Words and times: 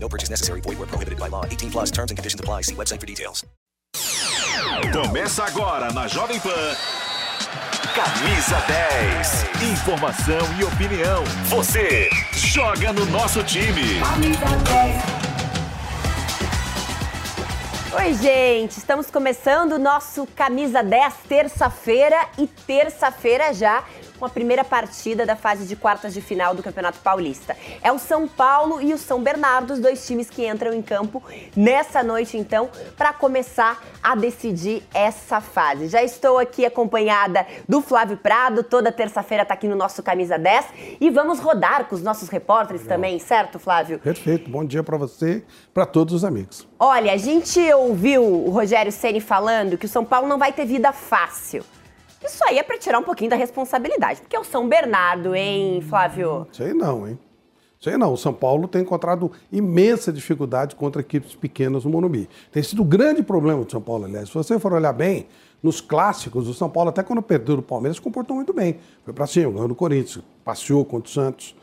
No 0.00 0.08
purchase 0.08 0.30
necessary. 0.30 0.60
Void 0.60 0.78
where 0.78 0.86
prohibited 0.86 1.18
by 1.18 1.28
law. 1.28 1.44
18 1.44 1.70
plus 1.70 1.90
terms 1.90 2.10
and 2.10 2.16
conditions 2.16 2.40
apply. 2.40 2.62
See 2.62 2.74
website 2.74 3.00
for 3.00 3.06
details. 3.06 3.44
Começa 4.92 5.44
agora 5.44 5.92
na 5.92 6.06
Jovem 6.06 6.40
Pan. 6.40 6.76
Camisa 7.94 8.56
10. 8.68 9.70
Informação 9.72 10.38
e 10.58 10.64
opinião. 10.64 11.24
Você 11.46 12.08
joga 12.32 12.92
no 12.92 13.04
nosso 13.06 13.42
time. 13.42 14.00
Oi, 17.92 18.14
gente! 18.14 18.78
Estamos 18.78 19.10
começando 19.10 19.72
o 19.72 19.78
nosso 19.78 20.26
Camisa 20.36 20.82
10, 20.82 21.14
terça-feira 21.28 22.28
e 22.38 22.46
terça-feira 22.46 23.52
já 23.52 23.82
uma 24.20 24.28
primeira 24.28 24.64
partida 24.64 25.24
da 25.24 25.36
fase 25.36 25.66
de 25.66 25.76
quartas 25.76 26.12
de 26.12 26.20
final 26.20 26.54
do 26.54 26.62
Campeonato 26.62 26.98
Paulista. 27.00 27.56
É 27.82 27.90
o 27.92 27.98
São 27.98 28.26
Paulo 28.26 28.80
e 28.80 28.92
o 28.92 28.98
São 28.98 29.22
Bernardo, 29.22 29.72
os 29.72 29.80
dois 29.80 30.06
times 30.06 30.28
que 30.28 30.46
entram 30.46 30.72
em 30.72 30.82
campo 30.82 31.22
nessa 31.56 32.02
noite, 32.02 32.36
então, 32.36 32.68
para 32.96 33.12
começar 33.12 33.82
a 34.02 34.14
decidir 34.14 34.82
essa 34.92 35.40
fase. 35.40 35.88
Já 35.88 36.02
estou 36.02 36.38
aqui 36.38 36.66
acompanhada 36.66 37.46
do 37.68 37.80
Flávio 37.80 38.16
Prado, 38.16 38.62
toda 38.62 38.90
terça-feira 38.90 39.42
está 39.42 39.54
aqui 39.54 39.68
no 39.68 39.76
nosso 39.76 40.02
Camisa 40.02 40.38
10 40.38 40.66
e 41.00 41.10
vamos 41.10 41.38
rodar 41.38 41.86
com 41.86 41.94
os 41.94 42.02
nossos 42.02 42.28
repórteres 42.28 42.82
Legal. 42.82 42.96
também, 42.96 43.18
certo, 43.18 43.58
Flávio? 43.58 43.98
Perfeito. 43.98 44.50
Bom 44.50 44.64
dia 44.64 44.82
para 44.82 44.96
você, 44.96 45.44
para 45.72 45.86
todos 45.86 46.14
os 46.14 46.24
amigos. 46.24 46.66
Olha, 46.78 47.12
a 47.12 47.16
gente 47.16 47.60
ouviu 47.72 48.22
o 48.24 48.50
Rogério 48.50 48.90
Ceni 48.90 49.20
falando 49.20 49.78
que 49.78 49.86
o 49.86 49.88
São 49.88 50.04
Paulo 50.04 50.28
não 50.28 50.38
vai 50.38 50.52
ter 50.52 50.64
vida 50.64 50.92
fácil. 50.92 51.64
Isso 52.24 52.42
aí 52.46 52.58
é 52.58 52.62
para 52.62 52.78
tirar 52.78 52.98
um 52.98 53.04
pouquinho 53.04 53.30
da 53.30 53.36
responsabilidade, 53.36 54.20
porque 54.20 54.36
é 54.36 54.40
o 54.40 54.44
São 54.44 54.68
Bernardo, 54.68 55.34
hein, 55.34 55.80
Flávio? 55.82 56.46
Sei 56.52 56.74
não, 56.74 57.06
hein? 57.06 57.18
Sei 57.80 57.96
não. 57.96 58.12
O 58.12 58.16
São 58.16 58.34
Paulo 58.34 58.66
tem 58.66 58.82
encontrado 58.82 59.30
imensa 59.52 60.12
dificuldade 60.12 60.74
contra 60.74 61.00
equipes 61.00 61.34
pequenas 61.34 61.84
no 61.84 61.90
Morumbi. 61.90 62.28
Tem 62.50 62.62
sido 62.62 62.82
um 62.82 62.86
grande 62.86 63.22
problema 63.22 63.64
do 63.64 63.70
São 63.70 63.80
Paulo, 63.80 64.04
aliás. 64.04 64.28
Se 64.28 64.34
você 64.34 64.58
for 64.58 64.72
olhar 64.72 64.92
bem, 64.92 65.28
nos 65.62 65.80
clássicos, 65.80 66.48
o 66.48 66.54
São 66.54 66.68
Paulo, 66.68 66.90
até 66.90 67.02
quando 67.02 67.22
perdeu 67.22 67.56
do 67.56 67.62
Palmeiras, 67.62 67.98
comportou 67.98 68.36
muito 68.36 68.52
bem. 68.52 68.78
Foi 69.04 69.14
para 69.14 69.26
cima, 69.26 69.52
ganhou 69.52 69.68
no 69.68 69.74
Corinthians, 69.74 70.24
passeou 70.44 70.84
contra 70.84 71.08
o 71.08 71.12
Santos. 71.12 71.54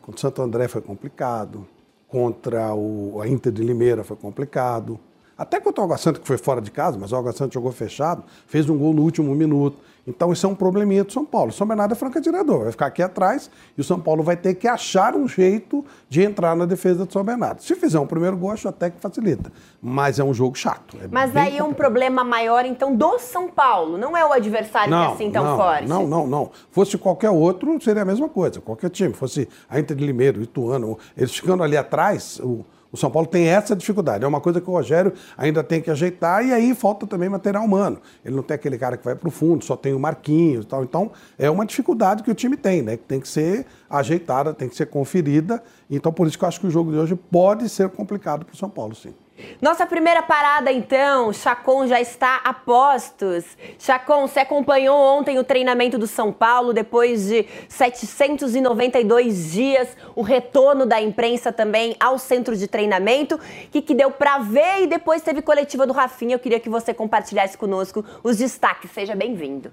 Contra 0.00 0.16
o 0.16 0.20
Santo 0.20 0.42
André 0.42 0.68
foi 0.68 0.80
complicado. 0.80 1.66
Contra 2.08 2.74
o, 2.74 3.20
a 3.20 3.28
Inter 3.28 3.52
de 3.52 3.62
Limeira 3.62 4.04
foi 4.04 4.16
complicado. 4.16 4.98
Até 5.42 5.58
contra 5.58 5.80
o 5.80 5.84
Água 5.86 5.98
Santa, 5.98 6.20
que 6.20 6.26
foi 6.26 6.38
fora 6.38 6.60
de 6.60 6.70
casa, 6.70 6.96
mas 7.00 7.10
o 7.10 7.16
Água 7.16 7.32
Santa 7.32 7.54
jogou 7.54 7.72
fechado, 7.72 8.22
fez 8.46 8.70
um 8.70 8.78
gol 8.78 8.94
no 8.94 9.02
último 9.02 9.34
minuto. 9.34 9.76
Então 10.06 10.32
isso 10.32 10.46
é 10.46 10.48
um 10.48 10.54
probleminha 10.54 11.02
do 11.02 11.12
São 11.12 11.24
Paulo. 11.24 11.50
O 11.50 11.52
São 11.52 11.66
Bernardo 11.66 11.90
é 11.90 11.94
franca 11.96 12.20
diretor, 12.20 12.62
vai 12.62 12.70
ficar 12.70 12.86
aqui 12.86 13.02
atrás 13.02 13.50
e 13.76 13.80
o 13.80 13.84
São 13.84 13.98
Paulo 13.98 14.22
vai 14.22 14.36
ter 14.36 14.54
que 14.54 14.68
achar 14.68 15.16
um 15.16 15.26
jeito 15.26 15.84
de 16.08 16.22
entrar 16.22 16.54
na 16.54 16.64
defesa 16.64 17.04
do 17.04 17.12
São 17.12 17.24
Bernardo. 17.24 17.60
Se 17.60 17.74
fizer 17.74 17.98
um 17.98 18.06
primeiro 18.06 18.36
gol, 18.36 18.52
acho 18.52 18.68
até 18.68 18.88
que 18.88 19.00
facilita. 19.00 19.52
Mas 19.82 20.20
é 20.20 20.24
um 20.24 20.32
jogo 20.32 20.56
chato. 20.56 20.96
É 21.02 21.08
mas 21.10 21.36
aí 21.36 21.58
é 21.58 21.64
um 21.64 21.74
problema 21.74 22.22
maior, 22.22 22.64
então, 22.64 22.94
do 22.94 23.18
São 23.18 23.48
Paulo. 23.48 23.98
Não 23.98 24.16
é 24.16 24.24
o 24.24 24.32
adversário 24.32 24.92
não, 24.92 25.06
que 25.06 25.10
é 25.10 25.14
assim 25.14 25.30
tão 25.32 25.44
não, 25.44 25.56
forte. 25.56 25.88
Não, 25.88 26.06
não, 26.06 26.24
não. 26.24 26.50
Fosse 26.70 26.96
qualquer 26.96 27.30
outro, 27.30 27.82
seria 27.82 28.02
a 28.02 28.04
mesma 28.04 28.28
coisa. 28.28 28.60
Qualquer 28.60 28.90
time. 28.90 29.12
Fosse 29.12 29.48
a 29.68 29.80
Inter 29.80 29.96
de 29.96 30.06
Limeiro, 30.06 30.40
Ituano, 30.40 30.96
eles 31.16 31.34
ficando 31.34 31.64
ali 31.64 31.76
atrás, 31.76 32.38
o 32.40 32.64
o 32.92 32.96
São 32.96 33.10
Paulo 33.10 33.26
tem 33.26 33.48
essa 33.48 33.74
dificuldade. 33.74 34.22
É 34.22 34.28
uma 34.28 34.40
coisa 34.40 34.60
que 34.60 34.68
o 34.68 34.72
Rogério 34.72 35.14
ainda 35.36 35.64
tem 35.64 35.80
que 35.80 35.90
ajeitar 35.90 36.44
e 36.46 36.52
aí 36.52 36.74
falta 36.74 37.06
também 37.06 37.28
material 37.28 37.64
humano. 37.64 37.98
Ele 38.22 38.36
não 38.36 38.42
tem 38.42 38.54
aquele 38.54 38.76
cara 38.76 38.98
que 38.98 39.04
vai 39.04 39.14
para 39.14 39.26
o 39.26 39.30
fundo, 39.30 39.64
só 39.64 39.74
tem 39.74 39.94
o 39.94 39.98
Marquinhos 39.98 40.66
e 40.66 40.68
tal. 40.68 40.84
Então, 40.84 41.10
é 41.38 41.50
uma 41.50 41.64
dificuldade 41.64 42.22
que 42.22 42.30
o 42.30 42.34
time 42.34 42.56
tem, 42.56 42.82
né? 42.82 42.98
Que 42.98 43.04
tem 43.04 43.18
que 43.18 43.28
ser 43.28 43.64
ajeitada, 43.88 44.52
tem 44.52 44.68
que 44.68 44.76
ser 44.76 44.86
conferida. 44.86 45.62
Então, 45.90 46.12
por 46.12 46.26
isso 46.26 46.38
que 46.38 46.44
eu 46.44 46.48
acho 46.48 46.60
que 46.60 46.66
o 46.66 46.70
jogo 46.70 46.92
de 46.92 46.98
hoje 46.98 47.16
pode 47.16 47.68
ser 47.70 47.88
complicado 47.88 48.44
para 48.44 48.54
o 48.54 48.56
São 48.56 48.68
Paulo, 48.68 48.94
sim. 48.94 49.14
Nossa 49.60 49.86
primeira 49.86 50.22
parada, 50.22 50.72
então, 50.72 51.32
Chacon 51.32 51.86
já 51.86 52.00
está 52.00 52.40
a 52.44 52.52
postos. 52.52 53.44
Chacon, 53.78 54.26
você 54.26 54.40
acompanhou 54.40 54.96
ontem 54.96 55.38
o 55.38 55.44
treinamento 55.44 55.98
do 55.98 56.06
São 56.06 56.32
Paulo, 56.32 56.72
depois 56.72 57.26
de 57.28 57.46
792 57.68 59.52
dias, 59.52 59.96
o 60.16 60.22
retorno 60.22 60.84
da 60.84 61.00
imprensa 61.00 61.52
também 61.52 61.96
ao 62.00 62.18
centro 62.18 62.56
de 62.56 62.66
treinamento. 62.66 63.38
Que, 63.70 63.82
que 63.82 63.94
deu 63.94 64.10
para 64.10 64.38
ver? 64.38 64.82
E 64.82 64.86
depois 64.86 65.22
teve 65.22 65.42
coletiva 65.42 65.86
do 65.86 65.92
Rafinha. 65.92 66.34
Eu 66.34 66.40
queria 66.40 66.60
que 66.60 66.68
você 66.68 66.92
compartilhasse 66.92 67.56
conosco 67.56 68.04
os 68.22 68.38
destaques. 68.38 68.90
Seja 68.90 69.14
bem-vindo. 69.14 69.72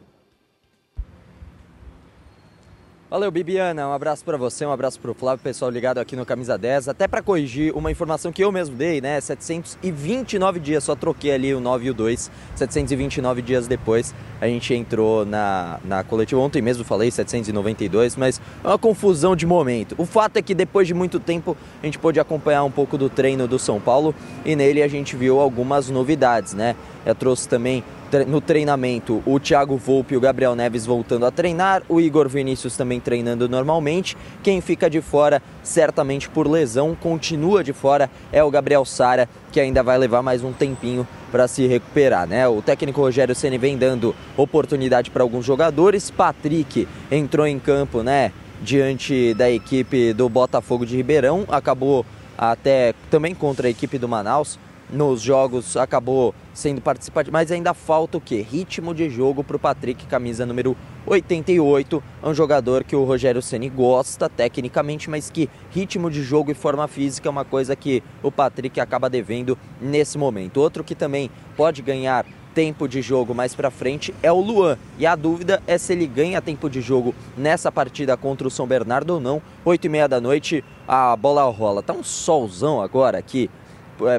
Valeu, 3.10 3.32
Bibiana. 3.32 3.88
Um 3.88 3.92
abraço 3.92 4.24
para 4.24 4.38
você, 4.38 4.64
um 4.64 4.72
abraço 4.72 5.00
para 5.00 5.10
o 5.10 5.16
Flávio, 5.16 5.44
pessoal 5.44 5.72
ligado 5.72 5.98
aqui 5.98 6.16
no 6.16 6.24
Camisa 6.28 6.56
10. 6.60 6.90
Até 6.90 7.08
para 7.08 7.24
corrigir 7.24 7.76
uma 7.76 7.90
informação 7.90 8.32
que 8.32 8.44
eu 8.44 8.52
mesmo 8.52 8.76
dei, 8.76 9.02
né? 9.02 9.20
729 9.20 10.60
dias, 10.60 10.84
só 10.84 10.96
troquei 10.96 11.32
ali 11.32 11.52
o 11.52 11.60
9 11.60 11.88
e 11.88 11.90
o 11.90 11.94
2. 11.96 12.30
729 12.56 13.42
dias 13.42 13.68
depois 13.68 14.14
a 14.40 14.46
gente 14.46 14.76
entrou 14.76 15.26
na, 15.26 15.80
na 15.84 16.04
coletiva. 16.04 16.40
Ontem 16.40 16.62
mesmo 16.62 16.84
falei 16.84 17.10
792, 17.10 18.16
mas 18.16 18.40
é 18.64 18.68
uma 18.68 18.78
confusão 18.78 19.36
de 19.36 19.44
momento. 19.44 19.96
O 19.98 20.06
fato 20.06 20.38
é 20.38 20.42
que 20.44 20.54
depois 20.54 20.88
de 20.88 20.94
muito 20.94 21.20
tempo 21.20 21.58
a 21.82 21.86
gente 21.88 21.98
pôde 21.98 22.20
acompanhar 22.20 22.64
um 22.64 22.70
pouco 22.70 22.96
do 22.96 23.10
treino 23.10 23.48
do 23.48 23.58
São 23.58 23.82
Paulo 23.82 24.14
e 24.46 24.56
nele 24.56 24.84
a 24.84 24.88
gente 24.88 25.16
viu 25.16 25.40
algumas 25.40 25.90
novidades, 25.90 26.54
né? 26.54 26.76
Eu 27.04 27.16
trouxe 27.16 27.50
também 27.50 27.84
no 28.28 28.42
treinamento 28.42 29.22
o 29.26 29.40
Thiago 29.40 29.78
Volpe 29.78 30.14
e 30.14 30.18
o 30.18 30.22
Gabriel 30.22 30.56
Neves 30.56 30.86
voltando 30.86 31.26
a 31.26 31.32
treinar, 31.32 31.84
o 31.88 32.02
Igor 32.02 32.28
Vinícius 32.28 32.76
também 32.76 33.00
treinando 33.00 33.48
normalmente. 33.48 34.18
Quem 34.42 34.62
fica 34.62 34.90
de 34.90 35.02
fora, 35.02 35.42
certamente 35.62 36.30
por 36.30 36.48
lesão, 36.48 36.96
continua 36.96 37.64
de 37.64 37.74
fora, 37.74 38.10
é 38.32 38.44
o 38.44 38.52
Gabriel 38.52 38.84
Sara, 38.86 39.30
que 39.52 39.60
ainda 39.60 39.84
vai 39.84 39.98
levar 39.98 40.22
mais 40.22 40.44
um 40.44 40.52
tempinho 40.52 41.08
para 41.32 41.48
se 41.48 41.68
recuperar, 41.68 42.28
né? 42.28 42.48
O 42.48 42.62
técnico 42.62 43.02
Rogério 43.02 43.36
Ceni 43.36 43.58
vem 43.58 43.78
dando 43.78 44.16
oportunidade 44.36 45.12
para 45.12 45.22
alguns 45.22 45.46
jogadores. 45.46 46.10
Patrick 46.10 46.88
entrou 47.12 47.46
em 47.46 47.60
campo, 47.60 48.02
né, 48.02 48.32
diante 48.62 49.34
da 49.36 49.50
equipe 49.50 50.14
do 50.14 50.28
Botafogo 50.28 50.86
de 50.86 50.96
Ribeirão, 50.96 51.46
acabou 51.48 52.06
até 52.38 52.94
também 53.10 53.36
contra 53.36 53.68
a 53.68 53.70
equipe 53.70 53.98
do 53.98 54.08
Manaus 54.08 54.58
nos 54.92 55.22
jogos 55.22 55.78
acabou 55.78 56.34
sendo 56.54 56.82
participativo, 56.82 57.32
mas 57.32 57.52
ainda 57.52 57.74
falta 57.74 58.18
o 58.18 58.22
que? 58.22 58.42
Ritmo 58.42 58.94
de 58.94 59.10
jogo 59.10 59.44
para 59.44 59.56
o 59.56 59.60
Patrick, 59.60 60.06
camisa 60.06 60.46
número 60.46 60.76
88. 61.06 62.04
É 62.22 62.28
um 62.28 62.34
jogador 62.34 62.84
que 62.84 62.96
o 62.96 63.04
Rogério 63.04 63.42
Ceni 63.42 63.70
gosta 63.70 64.30
tecnicamente, 64.30 65.10
mas 65.10 65.30
que 65.30 65.50
ritmo 65.72 66.10
de 66.10 66.24
jogo 66.24 66.52
e 66.52 66.56
forma 66.56 66.88
física 66.88 67.30
é 67.30 67.32
uma 67.32 67.46
coisa 67.46 67.76
que 67.76 68.04
o 68.22 68.32
Patrick 68.32 68.80
acaba 68.80 69.10
devendo 69.10 69.58
nesse 69.82 70.18
momento. 70.18 70.58
Outro 70.58 70.84
que 70.84 70.96
também 70.96 71.30
pode 71.56 71.82
ganhar 71.82 72.26
tempo 72.54 72.88
de 72.88 73.02
jogo 73.02 73.34
mais 73.34 73.56
para 73.56 73.72
frente 73.72 74.14
é 74.22 74.32
o 74.32 74.40
Luan. 74.40 74.78
E 74.98 75.06
a 75.06 75.16
dúvida 75.16 75.62
é 75.68 75.78
se 75.78 75.94
ele 75.94 76.08
ganha 76.08 76.42
tempo 76.42 76.70
de 76.70 76.82
jogo 76.82 77.14
nessa 77.38 77.72
partida 77.72 78.18
contra 78.18 78.48
o 78.48 78.52
São 78.52 78.68
Bernardo 78.68 79.12
ou 79.12 79.20
não. 79.20 79.42
8 79.64 79.86
e 79.86 79.90
meia 79.90 80.08
da 80.08 80.20
noite, 80.20 80.64
a 80.88 81.16
bola 81.16 81.44
rola. 81.44 81.82
Tá 81.82 81.94
um 81.94 82.04
solzão 82.04 82.82
agora 82.82 83.18
aqui 83.18 83.50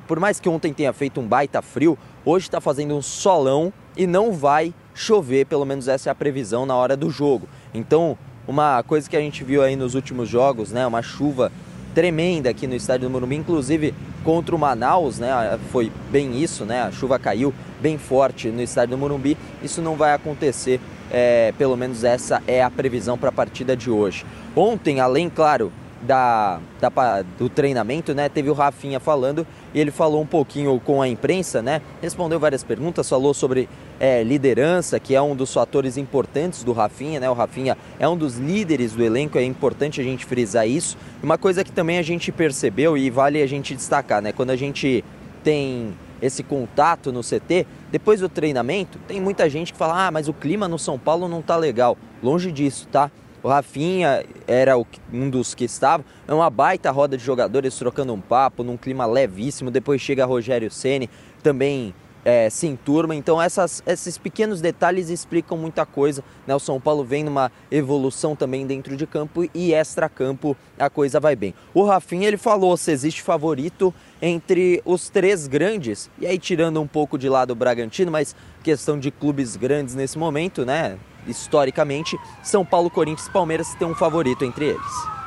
por 0.06 0.20
mais 0.20 0.38
que 0.38 0.48
ontem 0.48 0.72
tenha 0.72 0.92
feito 0.92 1.20
um 1.20 1.26
baita 1.26 1.62
frio, 1.62 1.98
hoje 2.24 2.46
está 2.46 2.60
fazendo 2.60 2.94
um 2.94 3.02
solão 3.02 3.72
e 3.97 4.06
não 4.06 4.32
vai 4.32 4.74
chover, 4.94 5.47
pelo 5.47 5.65
menos 5.65 5.88
essa 5.88 6.10
é 6.10 6.12
a 6.12 6.15
previsão 6.15 6.66
na 6.66 6.74
hora 6.74 6.97
do 6.97 7.10
jogo. 7.10 7.48
Então, 7.72 8.16
uma 8.47 8.82
coisa 8.82 9.09
que 9.09 9.16
a 9.16 9.21
gente 9.21 9.44
viu 9.44 9.62
aí 9.62 9.77
nos 9.77 9.94
últimos 9.94 10.28
jogos, 10.28 10.72
né, 10.72 10.86
uma 10.86 11.03
chuva 11.03 11.50
tremenda 11.94 12.50
aqui 12.50 12.66
no 12.66 12.74
estádio 12.74 13.09
do 13.09 13.12
Morumbi, 13.12 13.36
inclusive 13.36 13.94
contra 14.22 14.54
o 14.54 14.59
Manaus, 14.59 15.18
né, 15.18 15.59
foi 15.71 15.91
bem 16.10 16.41
isso, 16.41 16.65
né, 16.65 16.83
a 16.83 16.91
chuva 16.91 17.18
caiu 17.18 17.53
bem 17.80 17.97
forte 17.97 18.48
no 18.48 18.60
estádio 18.60 18.97
do 18.97 18.98
Morumbi. 18.98 19.36
Isso 19.62 19.80
não 19.80 19.97
vai 19.97 20.12
acontecer, 20.12 20.80
é, 21.10 21.53
pelo 21.56 21.76
menos 21.76 22.04
essa 22.04 22.42
é 22.47 22.62
a 22.62 22.71
previsão 22.71 23.16
para 23.16 23.30
a 23.30 23.33
partida 23.33 23.76
de 23.76 23.91
hoje. 23.91 24.24
Ontem, 24.54 25.00
além, 25.00 25.30
claro, 25.30 25.72
da, 26.03 26.60
da, 26.80 27.24
do 27.38 27.48
treinamento, 27.48 28.15
né? 28.15 28.28
Teve 28.28 28.50
o 28.50 28.54
Rafinha 28.54 28.98
falando 28.98 29.47
e 29.75 29.81
ele 29.81 29.91
falou 29.91 30.21
um 30.21 30.27
pouquinho 30.27 30.81
com 30.84 31.01
a 31.01 31.09
imprensa, 31.09 31.63
né? 31.63 31.81
Respondeu 32.03 32.39
várias 32.39 32.63
perguntas, 32.63 33.09
falou 33.09 33.33
sobre 33.33 33.69
é, 33.99 34.22
liderança, 34.22 34.99
que 34.99 35.15
é 35.15 35.22
um 35.22 35.37
dos 35.37 35.53
fatores 35.53 35.97
importantes 35.97 36.65
do 36.65 36.72
Rafinha, 36.72 37.21
né? 37.21 37.31
O 37.31 37.34
Rafinha 37.34 37.77
é 37.99 38.09
um 38.09 38.17
dos 38.17 38.37
líderes 38.37 38.93
do 38.93 39.03
elenco, 39.03 39.39
é 39.39 39.45
importante 39.45 40.01
a 40.01 40.05
gente 40.05 40.25
frisar 40.25 40.67
isso. 40.69 40.97
Uma 41.22 41.39
coisa 41.39 41.63
que 41.63 41.72
também 41.72 41.99
a 41.99 42.03
gente 42.03 42.33
percebeu 42.33 42.97
e 42.97 43.11
vale 43.11 43.43
a 43.43 43.47
gente 43.47 43.75
destacar, 43.75 44.21
né? 44.21 44.33
Quando 44.33 44.51
a 44.51 44.57
gente 44.57 45.05
tem 45.43 45.95
esse 46.21 46.43
contato 46.43 47.13
no 47.13 47.22
CT, 47.22 47.67
depois 47.91 48.21
do 48.21 48.28
treinamento, 48.28 48.99
tem 49.07 49.21
muita 49.21 49.49
gente 49.49 49.72
que 49.72 49.78
fala: 49.78 50.07
ah, 50.07 50.11
mas 50.11 50.28
o 50.28 50.33
clima 50.33 50.69
no 50.69 50.78
São 50.78 50.99
Paulo 50.99 51.28
não 51.28 51.43
tá 51.43 51.57
legal. 51.57 51.97
Longe 52.22 52.53
disso, 52.53 52.87
tá? 52.91 53.11
O 53.42 53.48
Rafinha 53.48 54.25
era 54.47 54.77
um 55.13 55.31
dos 55.31 55.54
que 55.54 55.65
estavam. 55.65 56.04
É 56.28 56.34
uma 56.34 56.51
baita 56.51 56.91
roda 56.91 57.16
de 57.16 57.25
jogadores 57.25 57.77
trocando 57.77 58.13
um 58.13 58.21
papo, 58.21 58.63
num 58.63 58.77
clima 58.77 59.07
levíssimo. 59.07 59.71
Depois 59.71 60.01
chega 60.01 60.27
Rogério 60.27 60.71
Ceni 60.71 61.09
também 61.42 61.95
é, 62.25 62.51
se 62.51 62.66
enturma. 62.66 63.15
Então 63.15 63.41
essas, 63.41 63.83
esses 63.87 64.19
pequenos 64.19 64.60
detalhes 64.60 65.09
explicam 65.09 65.57
muita 65.57 65.87
coisa. 65.87 66.22
Né? 66.47 66.54
O 66.54 66.59
São 66.59 66.81
Paulo 66.81 67.03
vem 67.03 67.25
numa 67.25 67.51
evolução 67.71 68.37
também 68.37 68.66
dentro 68.66 68.97
de 68.97 69.07
campo 69.07 69.48
e 69.54 69.72
extra-campo 69.72 70.57
a 70.78 70.91
coisa 70.91 71.19
vai 71.19 71.34
bem. 71.34 71.54
O 71.72 71.84
Rafinha 71.84 72.28
ele 72.28 72.36
falou 72.36 72.77
se 72.77 72.91
existe 72.91 73.22
favorito 73.22 73.95
entre 74.21 74.83
os 74.84 75.09
três 75.09 75.47
grandes. 75.47 76.10
E 76.19 76.27
aí 76.27 76.39
tirando 76.39 76.81
um 76.81 76.86
pouco 76.86 77.16
de 77.16 77.28
lado 77.28 77.53
o 77.53 77.57
Bragantino, 77.57 78.10
mas 78.10 78.34
questão 78.63 78.98
de 78.98 79.10
clubes 79.10 79.57
grandes 79.57 79.95
nesse 79.95 80.19
momento, 80.19 80.65
né? 80.65 80.98
Historicamente, 81.27 82.19
São 82.43 82.65
Paulo, 82.65 82.91
Corinthians 82.91 83.28
e 83.28 83.31
Palmeiras 83.31 83.75
têm 83.75 83.87
um 83.87 83.95
favorito 83.95 84.45
entre 84.45 84.67
eles. 84.67 85.21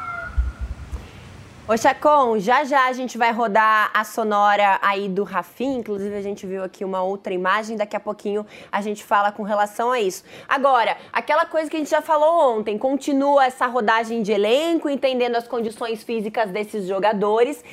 Ô 1.65 1.77
Chacon, 1.77 2.37
já 2.39 2.65
já 2.65 2.87
a 2.87 2.91
gente 2.91 3.17
vai 3.17 3.31
rodar 3.31 3.89
a 3.93 4.03
sonora 4.03 4.77
aí 4.81 5.07
do 5.07 5.23
Rafim, 5.23 5.77
inclusive 5.77 6.13
a 6.13 6.21
gente 6.21 6.45
viu 6.45 6.61
aqui 6.61 6.83
uma 6.83 7.01
outra 7.01 7.33
imagem, 7.33 7.77
daqui 7.77 7.95
a 7.95 8.01
pouquinho 8.01 8.45
a 8.69 8.81
gente 8.81 9.01
fala 9.01 9.31
com 9.31 9.43
relação 9.43 9.89
a 9.89 9.97
isso. 9.97 10.25
Agora, 10.45 10.97
aquela 11.13 11.45
coisa 11.45 11.69
que 11.69 11.77
a 11.77 11.79
gente 11.79 11.89
já 11.89 12.01
falou 12.01 12.57
ontem, 12.57 12.77
continua 12.77 13.45
essa 13.45 13.65
rodagem 13.65 14.21
de 14.21 14.33
elenco, 14.33 14.89
entendendo 14.89 15.37
as 15.37 15.47
condições 15.47 16.03
físicas 16.03 16.51
desses 16.51 16.85
jogadores. 16.85 17.63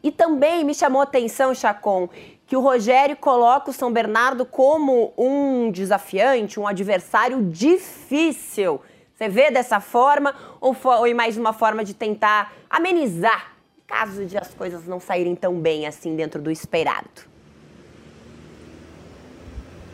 E 0.00 0.12
também 0.12 0.64
me 0.64 0.72
chamou 0.72 1.00
a 1.00 1.04
atenção, 1.04 1.52
Chacon, 1.52 2.08
que 2.50 2.56
o 2.56 2.60
Rogério 2.60 3.14
coloca 3.14 3.70
o 3.70 3.72
São 3.72 3.92
Bernardo 3.92 4.44
como 4.44 5.12
um 5.16 5.70
desafiante, 5.70 6.58
um 6.58 6.66
adversário 6.66 7.44
difícil. 7.44 8.80
Você 9.14 9.28
vê 9.28 9.52
dessa 9.52 9.78
forma 9.78 10.34
ou 10.60 10.74
foi 10.74 11.14
mais 11.14 11.38
uma 11.38 11.52
forma 11.52 11.84
de 11.84 11.94
tentar 11.94 12.52
amenizar 12.68 13.52
caso 13.86 14.24
de 14.24 14.36
as 14.36 14.52
coisas 14.52 14.84
não 14.84 14.98
saírem 14.98 15.36
tão 15.36 15.60
bem 15.60 15.86
assim 15.86 16.16
dentro 16.16 16.42
do 16.42 16.50
esperado? 16.50 17.30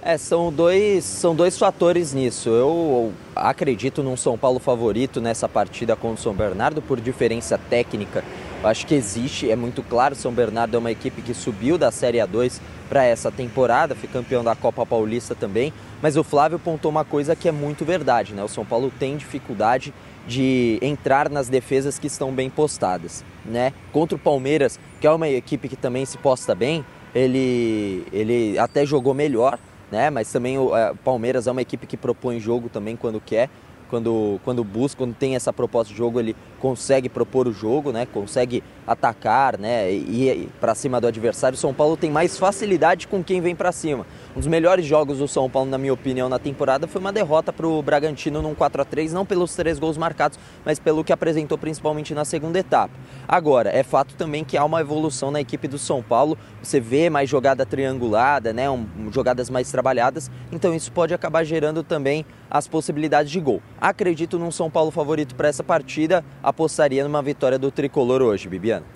É, 0.00 0.16
são 0.16 0.50
dois, 0.50 1.04
são 1.04 1.34
dois 1.34 1.58
fatores 1.58 2.14
nisso. 2.14 2.48
Eu 2.48 3.12
acredito 3.34 4.02
num 4.02 4.16
São 4.16 4.38
Paulo 4.38 4.58
favorito 4.58 5.20
nessa 5.20 5.46
partida 5.46 5.94
contra 5.94 6.20
o 6.20 6.22
São 6.22 6.32
Bernardo 6.32 6.80
por 6.80 7.02
diferença 7.02 7.58
técnica. 7.58 8.24
Eu 8.62 8.68
acho 8.68 8.86
que 8.86 8.94
existe, 8.94 9.50
é 9.50 9.54
muito 9.54 9.82
claro, 9.82 10.14
São 10.14 10.32
Bernardo 10.32 10.76
é 10.76 10.78
uma 10.78 10.90
equipe 10.90 11.22
que 11.22 11.34
subiu 11.34 11.76
da 11.76 11.90
Série 11.90 12.18
A2 12.18 12.60
para 12.88 13.04
essa 13.04 13.30
temporada, 13.30 13.94
foi 13.94 14.08
campeão 14.08 14.42
da 14.42 14.56
Copa 14.56 14.84
Paulista 14.86 15.34
também, 15.34 15.72
mas 16.00 16.16
o 16.16 16.24
Flávio 16.24 16.56
apontou 16.56 16.90
uma 16.90 17.04
coisa 17.04 17.36
que 17.36 17.48
é 17.48 17.52
muito 17.52 17.84
verdade, 17.84 18.34
né? 18.34 18.42
O 18.42 18.48
São 18.48 18.64
Paulo 18.64 18.92
tem 18.98 19.16
dificuldade 19.16 19.92
de 20.26 20.78
entrar 20.82 21.28
nas 21.30 21.48
defesas 21.48 21.98
que 21.98 22.06
estão 22.06 22.32
bem 22.32 22.50
postadas, 22.50 23.24
né? 23.44 23.72
Contra 23.92 24.16
o 24.16 24.18
Palmeiras, 24.18 24.80
que 25.00 25.06
é 25.06 25.10
uma 25.10 25.28
equipe 25.28 25.68
que 25.68 25.76
também 25.76 26.04
se 26.04 26.18
posta 26.18 26.54
bem, 26.54 26.84
ele, 27.14 28.06
ele 28.12 28.58
até 28.58 28.84
jogou 28.84 29.14
melhor, 29.14 29.58
né? 29.90 30.10
Mas 30.10 30.30
também 30.32 30.58
o 30.58 30.76
é, 30.76 30.92
Palmeiras 31.04 31.46
é 31.46 31.52
uma 31.52 31.62
equipe 31.62 31.86
que 31.86 31.96
propõe 31.96 32.40
jogo 32.40 32.68
também 32.68 32.96
quando 32.96 33.20
quer, 33.20 33.48
quando, 33.88 34.40
quando 34.44 34.64
busca, 34.64 34.98
quando 34.98 35.14
tem 35.14 35.36
essa 35.36 35.52
proposta 35.52 35.92
de 35.92 35.96
jogo, 35.96 36.18
ele 36.18 36.34
consegue 36.60 37.08
propor 37.08 37.46
o 37.46 37.52
jogo, 37.52 37.92
né? 37.92 38.06
Consegue 38.06 38.62
atacar, 38.86 39.58
né? 39.58 39.90
E 39.90 40.28
ir 40.28 40.48
para 40.60 40.74
cima 40.74 41.00
do 41.00 41.06
adversário. 41.06 41.56
O 41.56 41.58
São 41.58 41.74
Paulo 41.74 41.96
tem 41.96 42.10
mais 42.10 42.38
facilidade 42.38 43.08
com 43.08 43.22
quem 43.22 43.40
vem 43.40 43.54
para 43.54 43.72
cima. 43.72 44.06
Um 44.34 44.38
dos 44.38 44.46
melhores 44.46 44.84
jogos 44.84 45.18
do 45.18 45.28
São 45.28 45.48
Paulo, 45.50 45.68
na 45.70 45.78
minha 45.78 45.92
opinião, 45.92 46.28
na 46.28 46.38
temporada 46.38 46.86
foi 46.86 47.00
uma 47.00 47.12
derrota 47.12 47.52
para 47.52 47.66
o 47.66 47.82
Bragantino 47.82 48.42
num 48.42 48.54
4 48.54 48.82
a 48.82 48.84
3 48.84 49.12
não 49.12 49.26
pelos 49.26 49.54
três 49.54 49.78
gols 49.78 49.96
marcados, 49.96 50.38
mas 50.64 50.78
pelo 50.78 51.02
que 51.02 51.12
apresentou 51.12 51.58
principalmente 51.58 52.14
na 52.14 52.24
segunda 52.24 52.58
etapa. 52.58 52.94
Agora, 53.26 53.70
é 53.70 53.82
fato 53.82 54.14
também 54.14 54.44
que 54.44 54.56
há 54.56 54.64
uma 54.64 54.80
evolução 54.80 55.30
na 55.30 55.40
equipe 55.40 55.66
do 55.66 55.78
São 55.78 56.02
Paulo. 56.02 56.36
Você 56.62 56.78
vê 56.80 57.10
mais 57.10 57.28
jogada 57.28 57.64
triangulada, 57.64 58.52
né? 58.52 58.68
Um, 58.70 58.86
jogadas 59.10 59.50
mais 59.50 59.70
trabalhadas, 59.70 60.30
então 60.52 60.74
isso 60.74 60.92
pode 60.92 61.14
acabar 61.14 61.44
gerando 61.44 61.82
também 61.82 62.24
as 62.50 62.68
possibilidades 62.68 63.30
de 63.30 63.40
gol. 63.40 63.60
Acredito 63.80 64.38
num 64.38 64.50
São 64.50 64.70
Paulo 64.70 64.90
favorito 64.90 65.34
para 65.34 65.48
essa 65.48 65.64
partida, 65.64 66.24
apostaria 66.46 67.02
numa 67.02 67.20
vitória 67.20 67.58
do 67.58 67.72
tricolor 67.72 68.22
hoje, 68.22 68.48
Bibiana. 68.48 68.86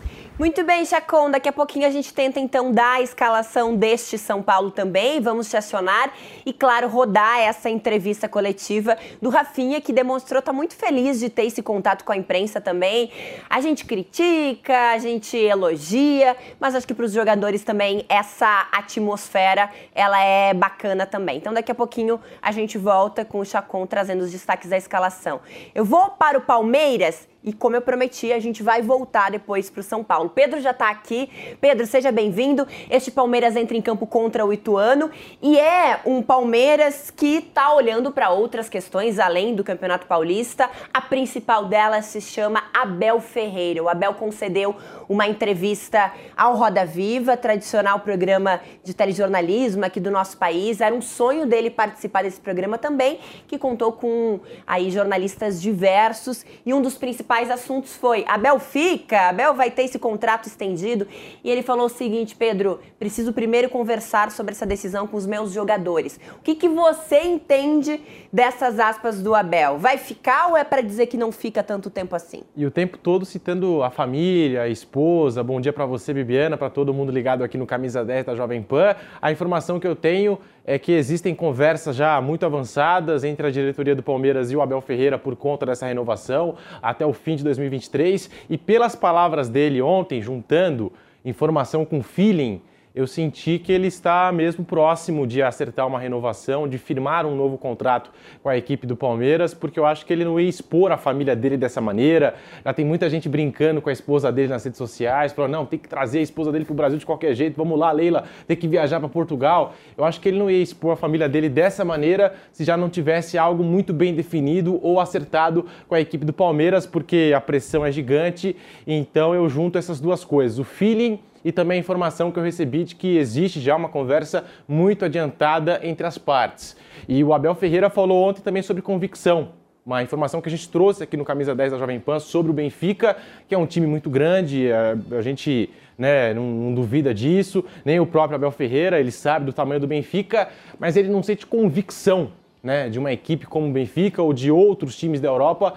Muito 0.41 0.65
bem, 0.65 0.87
Chacon. 0.87 1.31
Daqui 1.31 1.51
a 1.51 1.53
pouquinho 1.53 1.87
a 1.87 1.91
gente 1.91 2.15
tenta 2.15 2.41
então 2.41 2.73
dar 2.73 2.93
a 2.93 3.03
escalação 3.03 3.77
deste 3.77 4.17
São 4.17 4.43
Paulo 4.43 4.71
também. 4.71 5.21
Vamos 5.21 5.51
te 5.51 5.57
acionar 5.59 6.15
e, 6.47 6.53
claro, 6.55 6.89
rodar 6.89 7.41
essa 7.41 7.69
entrevista 7.69 8.27
coletiva 8.27 8.97
do 9.21 9.29
Rafinha, 9.29 9.83
que 9.83 9.93
demonstrou 9.93 10.39
estar 10.39 10.53
tá 10.53 10.57
muito 10.57 10.75
feliz 10.75 11.21
de 11.21 11.29
ter 11.29 11.45
esse 11.45 11.63
contato 11.63 12.07
com 12.07 12.13
a 12.13 12.17
imprensa 12.17 12.59
também. 12.59 13.13
A 13.51 13.61
gente 13.61 13.85
critica, 13.85 14.93
a 14.93 14.97
gente 14.97 15.37
elogia, 15.37 16.35
mas 16.59 16.75
acho 16.75 16.87
que 16.87 16.95
para 16.95 17.05
os 17.05 17.13
jogadores 17.13 17.63
também 17.63 18.07
essa 18.09 18.67
atmosfera 18.73 19.69
ela 19.95 20.19
é 20.23 20.55
bacana 20.55 21.05
também. 21.05 21.37
Então, 21.37 21.53
daqui 21.53 21.71
a 21.71 21.75
pouquinho 21.75 22.19
a 22.41 22.51
gente 22.51 22.79
volta 22.79 23.27
com 23.27 23.41
o 23.41 23.45
Chacon 23.45 23.87
trazendo 23.87 24.23
os 24.23 24.33
destaques 24.33 24.71
da 24.71 24.79
escalação. 24.79 25.39
Eu 25.75 25.85
vou 25.85 26.09
para 26.13 26.39
o 26.39 26.41
Palmeiras 26.41 27.29
e 27.43 27.55
como 27.55 27.75
eu 27.75 27.81
prometi, 27.81 28.33
a 28.33 28.39
gente 28.39 28.63
vai 28.63 28.83
voltar 28.83 29.31
depois 29.31 29.71
para 29.71 29.81
o 29.81 29.83
São 29.83 30.05
Paulo. 30.05 30.30
Pedro 30.31 30.61
já 30.61 30.71
está 30.71 30.89
aqui. 30.89 31.29
Pedro, 31.61 31.87
seja 31.87 32.13
bem-vindo. 32.13 32.67
Este 32.89 33.11
Palmeiras 33.11 33.57
entra 33.57 33.77
em 33.77 33.83
campo 33.83 34.07
contra 34.07 34.47
o 34.47 34.53
Ituano 34.53 35.11
e 35.43 35.59
é 35.59 36.01
um 36.07 36.23
Palmeiras 36.23 37.11
que 37.11 37.39
está 37.39 37.75
olhando 37.75 38.13
para 38.13 38.31
outras 38.31 38.69
questões 38.69 39.19
além 39.19 39.55
do 39.55 39.65
Campeonato 39.65 40.07
Paulista. 40.07 40.71
A 40.95 41.01
principal 41.01 41.67
delas 41.67 42.07
se 42.07 42.21
chama 42.21 42.63
Abel 42.73 43.21
Ferreira. 43.21 43.83
O 43.83 43.89
Abel 43.89 44.15
concedeu 44.15 44.77
uma 45.09 45.27
entrevista 45.27 46.13
ao 46.37 46.55
Roda 46.57 46.87
Viva, 46.87 47.37
tradicional 47.37 48.01
programa 48.01 48.61
de 48.85 48.95
telejornalismo 48.95 49.85
aqui 49.85 49.99
do 49.99 50.11
nosso 50.11 50.37
país. 50.39 50.81
Era 50.81 50.95
um 50.95 51.03
sonho 51.03 51.47
dele 51.47 51.69
participar 51.69 52.23
desse 52.23 52.41
programa 52.41 52.79
também, 52.79 53.19
que 53.49 53.59
contou 53.59 53.93
com 53.93 54.39
aí 54.67 54.91
jornalistas 54.91 55.61
diversos 55.61 56.47
e 56.65 56.73
um 56.73 56.81
dos 56.81 56.97
principais 56.97 57.51
assuntos 57.51 57.97
foi: 57.97 58.25
Abel 58.29 58.61
fica, 58.61 59.29
Abel 59.29 59.53
vai 59.55 59.71
ter 59.71 59.83
esse 59.83 59.99
contrato 59.99 60.20
estendido. 60.47 61.07
E 61.43 61.51
ele 61.51 61.63
falou 61.63 61.87
o 61.87 61.89
seguinte: 61.89 62.35
Pedro, 62.37 62.81
preciso 62.99 63.33
primeiro 63.33 63.69
conversar 63.69 64.31
sobre 64.31 64.53
essa 64.53 64.67
decisão 64.67 65.07
com 65.07 65.17
os 65.17 65.27
meus 65.27 65.53
jogadores. 65.53 66.19
O 66.39 66.43
que, 66.43 66.55
que 66.55 66.69
você 66.69 67.23
entende 67.23 68.01
dessas 68.33 68.79
aspas 68.79 69.23
do 69.23 69.35
Abel? 69.35 69.79
Vai 69.79 69.99
ficar 69.99 70.49
ou 70.49 70.57
é 70.57 70.65
para 70.65 70.81
dizer 70.81 71.07
que 71.07 71.17
não 71.17 71.33
fica 71.33 71.63
tanto 71.63 71.91
tempo 71.91 72.15
assim? 72.15 72.43
E 72.57 72.65
o 72.67 72.71
tempo 72.71 72.99
todo 72.99 73.25
citando 73.25 73.83
a 73.83 73.91
família, 73.91 74.63
a 74.63 74.69
esposa. 74.69 75.43
Bom 75.43 75.61
dia 75.61 75.73
para 75.73 75.87
você, 75.87 76.13
Bibiana, 76.13 76.57
para 76.57 76.71
todo 76.71 76.93
mundo 76.93 77.11
ligado 77.11 77.43
aqui 77.43 77.57
no 77.57 77.67
Camisa 77.67 78.05
10 78.05 78.27
da 78.27 78.35
Jovem 78.35 78.63
Pan. 78.63 78.95
A 79.21 79.33
informação 79.33 79.81
que 79.81 79.87
eu 79.87 79.97
tenho 79.97 80.39
é 80.71 80.79
que 80.79 80.93
existem 80.93 81.35
conversas 81.35 81.97
já 81.97 82.21
muito 82.21 82.47
avançadas 82.47 83.25
entre 83.25 83.45
a 83.45 83.51
diretoria 83.51 83.97
do 83.97 84.05
Palmeiras 84.05 84.53
e 84.53 84.57
o 84.57 84.63
Abel 84.63 84.81
Ferreira 84.81 85.19
por 85.19 85.35
conta 85.35 85.67
dessa 85.67 85.85
renovação 85.85 86.55
até 86.81 87.05
o 87.05 87.13
fim 87.13 87.35
de 87.35 87.43
2023. 87.43 88.31
E 88.49 88.57
pelas 88.57 88.95
palavras 88.95 89.49
dele 89.49 89.83
ontem, 89.83 90.23
juntando 90.23 90.93
informação 91.25 91.85
com 91.85 92.05
feeling, 92.05 92.63
eu 92.93 93.07
senti 93.07 93.59
que 93.59 93.71
ele 93.71 93.87
está 93.87 94.33
mesmo 94.33 94.65
próximo 94.65 95.25
de 95.25 95.41
acertar 95.41 95.87
uma 95.87 95.99
renovação, 95.99 96.69
de 96.69 96.77
firmar 96.77 97.25
um 97.25 97.37
novo 97.37 97.57
contrato 97.57 98.11
com 98.43 98.49
a 98.49 98.57
equipe 98.57 98.85
do 98.85 98.97
Palmeiras, 98.97 99.55
porque 99.55 99.79
eu 99.79 99.87
acho 99.87 100.05
que 100.05 100.13
ele 100.13 100.25
não 100.25 100.41
ia 100.41 100.49
expor 100.49 100.91
a 100.91 100.97
família 100.97 101.37
dele 101.37 101.57
dessa 101.57 101.81
maneira. 101.81 102.35
Já 102.65 102.73
tem 102.73 102.85
muita 102.85 103.09
gente 103.09 103.29
brincando 103.29 103.81
com 103.81 103.89
a 103.89 103.93
esposa 103.93 104.33
dele 104.33 104.49
nas 104.49 104.65
redes 104.65 104.79
sociais, 104.79 105.33
falando: 105.33 105.53
não, 105.53 105.67
tem 105.67 105.79
que 105.79 105.89
trazer 105.89 106.19
a 106.19 106.23
esposa 106.23 106.51
dele 106.51 106.65
para 106.65 106.73
o 106.73 106.77
Brasil 106.77 106.99
de 106.99 107.07
qualquer 107.07 107.33
jeito, 107.35 107.57
vamos 107.57 107.79
lá, 107.79 107.93
Leila, 107.93 108.25
tem 108.47 108.57
que 108.57 108.67
viajar 108.67 108.99
para 108.99 109.09
Portugal. 109.09 109.75
Eu 109.97 110.05
acho 110.05 110.21
que 110.21 110.29
ele 110.29 110.39
não 110.39 110.51
ia 110.51 110.61
expor 110.61 110.95
a 110.95 110.97
família 110.97 111.29
dele 111.29 111.49
dessa 111.49 111.85
maneira 111.85 112.35
se 112.53 112.65
já 112.65 112.77
não 112.77 112.91
tivesse 112.91 113.39
algo 113.39 113.63
muito 113.63 113.93
bem 113.93 114.13
definido 114.13 114.81
ou 114.83 114.99
acertado 114.99 115.65
com 115.87 115.95
a 115.95 116.01
equipe 116.01 116.25
do 116.25 116.33
Palmeiras, 116.33 116.87
porque 116.87 117.33
a 117.37 117.41
pressão 117.41 117.87
é 117.87 117.93
gigante. 117.93 118.57
Então 118.85 119.33
eu 119.33 119.49
junto 119.49 119.79
essas 119.79 120.01
duas 120.01 120.25
coisas: 120.25 120.59
o 120.59 120.65
feeling 120.65 121.21
e 121.45 121.53
também 121.53 121.79
a 121.79 121.81
informação 121.81 122.31
que 122.31 122.39
eu 122.39 122.43
recebi 122.43 122.85
de 122.85 122.95
que 122.95 123.17
existe 123.17 123.61
já 123.61 123.77
uma 123.77 123.89
conversa 123.89 124.45
muito 124.69 125.05
adiantada 125.05 125.81
entre 125.83 126.07
as 126.07 126.19
partes. 126.19 126.77
E 127.09 127.23
o 127.25 127.33
Abel 127.33 127.55
Ferreira 127.55 127.89
falou 127.91 128.29
ontem 128.29 128.43
também 128.43 128.63
sobre 128.63 128.83
convicção. 128.83 129.61
Uma 129.85 130.03
informação 130.03 130.41
que 130.41 130.49
a 130.49 130.51
gente 130.51 130.69
trouxe 130.69 131.03
aqui 131.03 131.17
no 131.17 131.25
Camisa 131.25 131.55
10 131.55 131.73
da 131.73 131.79
Jovem 131.79 131.99
Pan 131.99 132.21
sobre 132.21 132.51
o 132.51 132.55
Benfica, 132.55 133.17
que 133.49 133.55
é 133.55 133.59
um 133.59 133.67
time 133.67 133.87
muito 133.87 134.11
grande, 134.11 134.69
é, 134.69 134.97
a 135.13 135.23
gente 135.23 135.71
né, 135.97 136.35
não, 136.35 136.45
não 136.45 136.75
duvida 136.75 137.15
disso, 137.15 137.65
nem 137.85 137.99
o 137.99 138.07
próprio 138.07 138.37
Abel 138.37 138.51
Ferreira, 138.51 139.01
ele 139.01 139.11
sabe 139.11 139.47
do 139.47 139.53
tamanho 139.53 139.81
do 139.81 139.87
Benfica, 139.87 140.49
mas 140.79 140.97
ele 140.97 141.09
não 141.09 141.23
sente 141.23 141.47
convicção 141.47 142.31
né, 142.63 142.89
de 142.91 142.99
uma 142.99 143.13
equipe 143.13 143.47
como 143.47 143.67
o 143.67 143.71
Benfica 143.71 144.23
ou 144.23 144.33
de 144.33 144.51
outros 144.51 144.97
times 144.97 145.21
da 145.21 145.29
Europa 145.29 145.75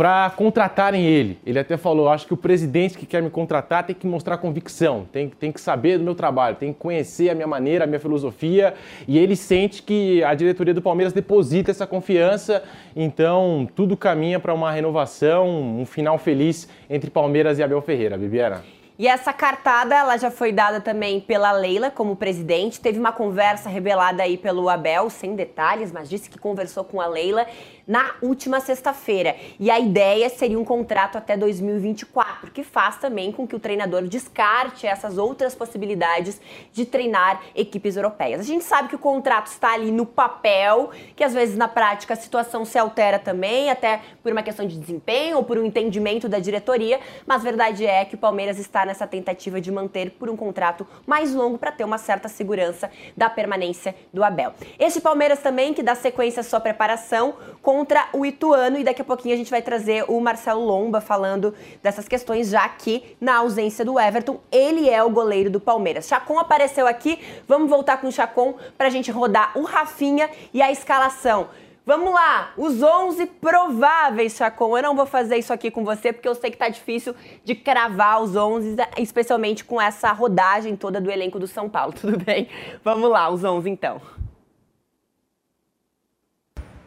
para 0.00 0.30
contratarem 0.30 1.04
ele. 1.04 1.38
Ele 1.44 1.58
até 1.58 1.76
falou: 1.76 2.08
acho 2.08 2.26
que 2.26 2.32
o 2.32 2.36
presidente 2.36 2.96
que 2.96 3.04
quer 3.04 3.20
me 3.20 3.28
contratar 3.28 3.84
tem 3.84 3.94
que 3.94 4.06
mostrar 4.06 4.38
convicção, 4.38 5.06
tem, 5.12 5.28
tem 5.28 5.52
que 5.52 5.60
saber 5.60 5.98
do 5.98 6.04
meu 6.04 6.14
trabalho, 6.14 6.56
tem 6.56 6.72
que 6.72 6.78
conhecer 6.78 7.28
a 7.28 7.34
minha 7.34 7.46
maneira, 7.46 7.84
a 7.84 7.86
minha 7.86 8.00
filosofia. 8.00 8.72
E 9.06 9.18
ele 9.18 9.36
sente 9.36 9.82
que 9.82 10.24
a 10.24 10.32
diretoria 10.32 10.72
do 10.72 10.80
Palmeiras 10.80 11.12
deposita 11.12 11.70
essa 11.70 11.86
confiança, 11.86 12.62
então 12.96 13.68
tudo 13.76 13.94
caminha 13.94 14.40
para 14.40 14.54
uma 14.54 14.72
renovação, 14.72 15.46
um 15.78 15.84
final 15.84 16.16
feliz 16.16 16.66
entre 16.88 17.10
Palmeiras 17.10 17.58
e 17.58 17.62
Abel 17.62 17.82
Ferreira. 17.82 18.16
Bibiana. 18.16 18.62
E 19.00 19.08
essa 19.08 19.32
cartada, 19.32 19.94
ela 19.94 20.18
já 20.18 20.30
foi 20.30 20.52
dada 20.52 20.78
também 20.78 21.22
pela 21.22 21.52
Leila 21.52 21.90
como 21.90 22.14
presidente. 22.14 22.78
Teve 22.78 22.98
uma 22.98 23.12
conversa 23.12 23.66
revelada 23.66 24.22
aí 24.22 24.36
pelo 24.36 24.68
Abel, 24.68 25.08
sem 25.08 25.34
detalhes, 25.34 25.90
mas 25.90 26.06
disse 26.06 26.28
que 26.28 26.38
conversou 26.38 26.84
com 26.84 27.00
a 27.00 27.06
Leila 27.06 27.46
na 27.90 28.14
última 28.22 28.60
sexta-feira. 28.60 29.34
E 29.58 29.68
a 29.68 29.80
ideia 29.80 30.28
seria 30.28 30.56
um 30.56 30.64
contrato 30.64 31.18
até 31.18 31.36
2024, 31.36 32.52
que 32.52 32.62
faz 32.62 32.98
também 32.98 33.32
com 33.32 33.48
que 33.48 33.56
o 33.56 33.58
treinador 33.58 34.02
descarte 34.02 34.86
essas 34.86 35.18
outras 35.18 35.56
possibilidades 35.56 36.40
de 36.72 36.86
treinar 36.86 37.42
equipes 37.52 37.96
europeias. 37.96 38.38
A 38.38 38.44
gente 38.44 38.62
sabe 38.62 38.90
que 38.90 38.94
o 38.94 38.98
contrato 38.98 39.48
está 39.48 39.74
ali 39.74 39.90
no 39.90 40.06
papel, 40.06 40.90
que 41.16 41.24
às 41.24 41.34
vezes 41.34 41.56
na 41.56 41.66
prática 41.66 42.14
a 42.14 42.16
situação 42.16 42.64
se 42.64 42.78
altera 42.78 43.18
também, 43.18 43.70
até 43.70 44.00
por 44.22 44.30
uma 44.30 44.42
questão 44.44 44.64
de 44.64 44.78
desempenho 44.78 45.38
ou 45.38 45.42
por 45.42 45.58
um 45.58 45.64
entendimento 45.64 46.28
da 46.28 46.38
diretoria, 46.38 47.00
mas 47.26 47.40
a 47.40 47.44
verdade 47.44 47.84
é 47.84 48.04
que 48.04 48.14
o 48.14 48.18
Palmeiras 48.18 48.60
está 48.60 48.86
nessa 48.86 49.04
tentativa 49.04 49.60
de 49.60 49.72
manter 49.72 50.12
por 50.12 50.30
um 50.30 50.36
contrato 50.36 50.86
mais 51.04 51.34
longo 51.34 51.58
para 51.58 51.72
ter 51.72 51.82
uma 51.82 51.98
certa 51.98 52.28
segurança 52.28 52.88
da 53.16 53.28
permanência 53.28 53.96
do 54.14 54.22
Abel. 54.22 54.52
Esse 54.78 55.00
Palmeiras 55.00 55.40
também 55.40 55.74
que 55.74 55.82
dá 55.82 55.96
sequência 55.96 56.38
à 56.38 56.44
sua 56.44 56.60
preparação 56.60 57.34
com 57.60 57.79
contra 57.80 58.10
o 58.12 58.26
Ituano 58.26 58.78
e 58.78 58.84
daqui 58.84 59.00
a 59.00 59.04
pouquinho 59.04 59.32
a 59.34 59.38
gente 59.38 59.50
vai 59.50 59.62
trazer 59.62 60.04
o 60.06 60.20
Marcelo 60.20 60.62
Lomba 60.62 61.00
falando 61.00 61.54
dessas 61.82 62.06
questões, 62.06 62.50
já 62.50 62.68
que 62.68 63.16
na 63.18 63.38
ausência 63.38 63.82
do 63.86 63.98
Everton, 63.98 64.38
ele 64.52 64.90
é 64.90 65.02
o 65.02 65.08
goleiro 65.08 65.48
do 65.48 65.58
Palmeiras. 65.58 66.06
Chacon 66.06 66.38
apareceu 66.38 66.86
aqui, 66.86 67.18
vamos 67.48 67.70
voltar 67.70 67.98
com 67.98 68.08
o 68.08 68.12
Chacon 68.12 68.54
para 68.76 68.88
a 68.88 68.90
gente 68.90 69.10
rodar 69.10 69.56
o 69.56 69.62
Rafinha 69.62 70.28
e 70.52 70.60
a 70.60 70.70
escalação. 70.70 71.48
Vamos 71.86 72.12
lá, 72.12 72.52
os 72.58 72.82
11 72.82 73.24
prováveis, 73.24 74.36
Chacon. 74.36 74.76
Eu 74.76 74.82
não 74.82 74.94
vou 74.94 75.06
fazer 75.06 75.38
isso 75.38 75.50
aqui 75.50 75.70
com 75.70 75.82
você 75.82 76.12
porque 76.12 76.28
eu 76.28 76.34
sei 76.34 76.50
que 76.50 76.58
tá 76.58 76.68
difícil 76.68 77.14
de 77.42 77.54
cravar 77.54 78.20
os 78.20 78.36
11, 78.36 78.76
especialmente 78.98 79.64
com 79.64 79.80
essa 79.80 80.12
rodagem 80.12 80.76
toda 80.76 81.00
do 81.00 81.10
elenco 81.10 81.38
do 81.38 81.46
São 81.46 81.66
Paulo. 81.66 81.94
Tudo 81.98 82.22
bem? 82.22 82.46
Vamos 82.84 83.08
lá, 83.08 83.30
os 83.30 83.42
11 83.42 83.70
então. 83.70 84.19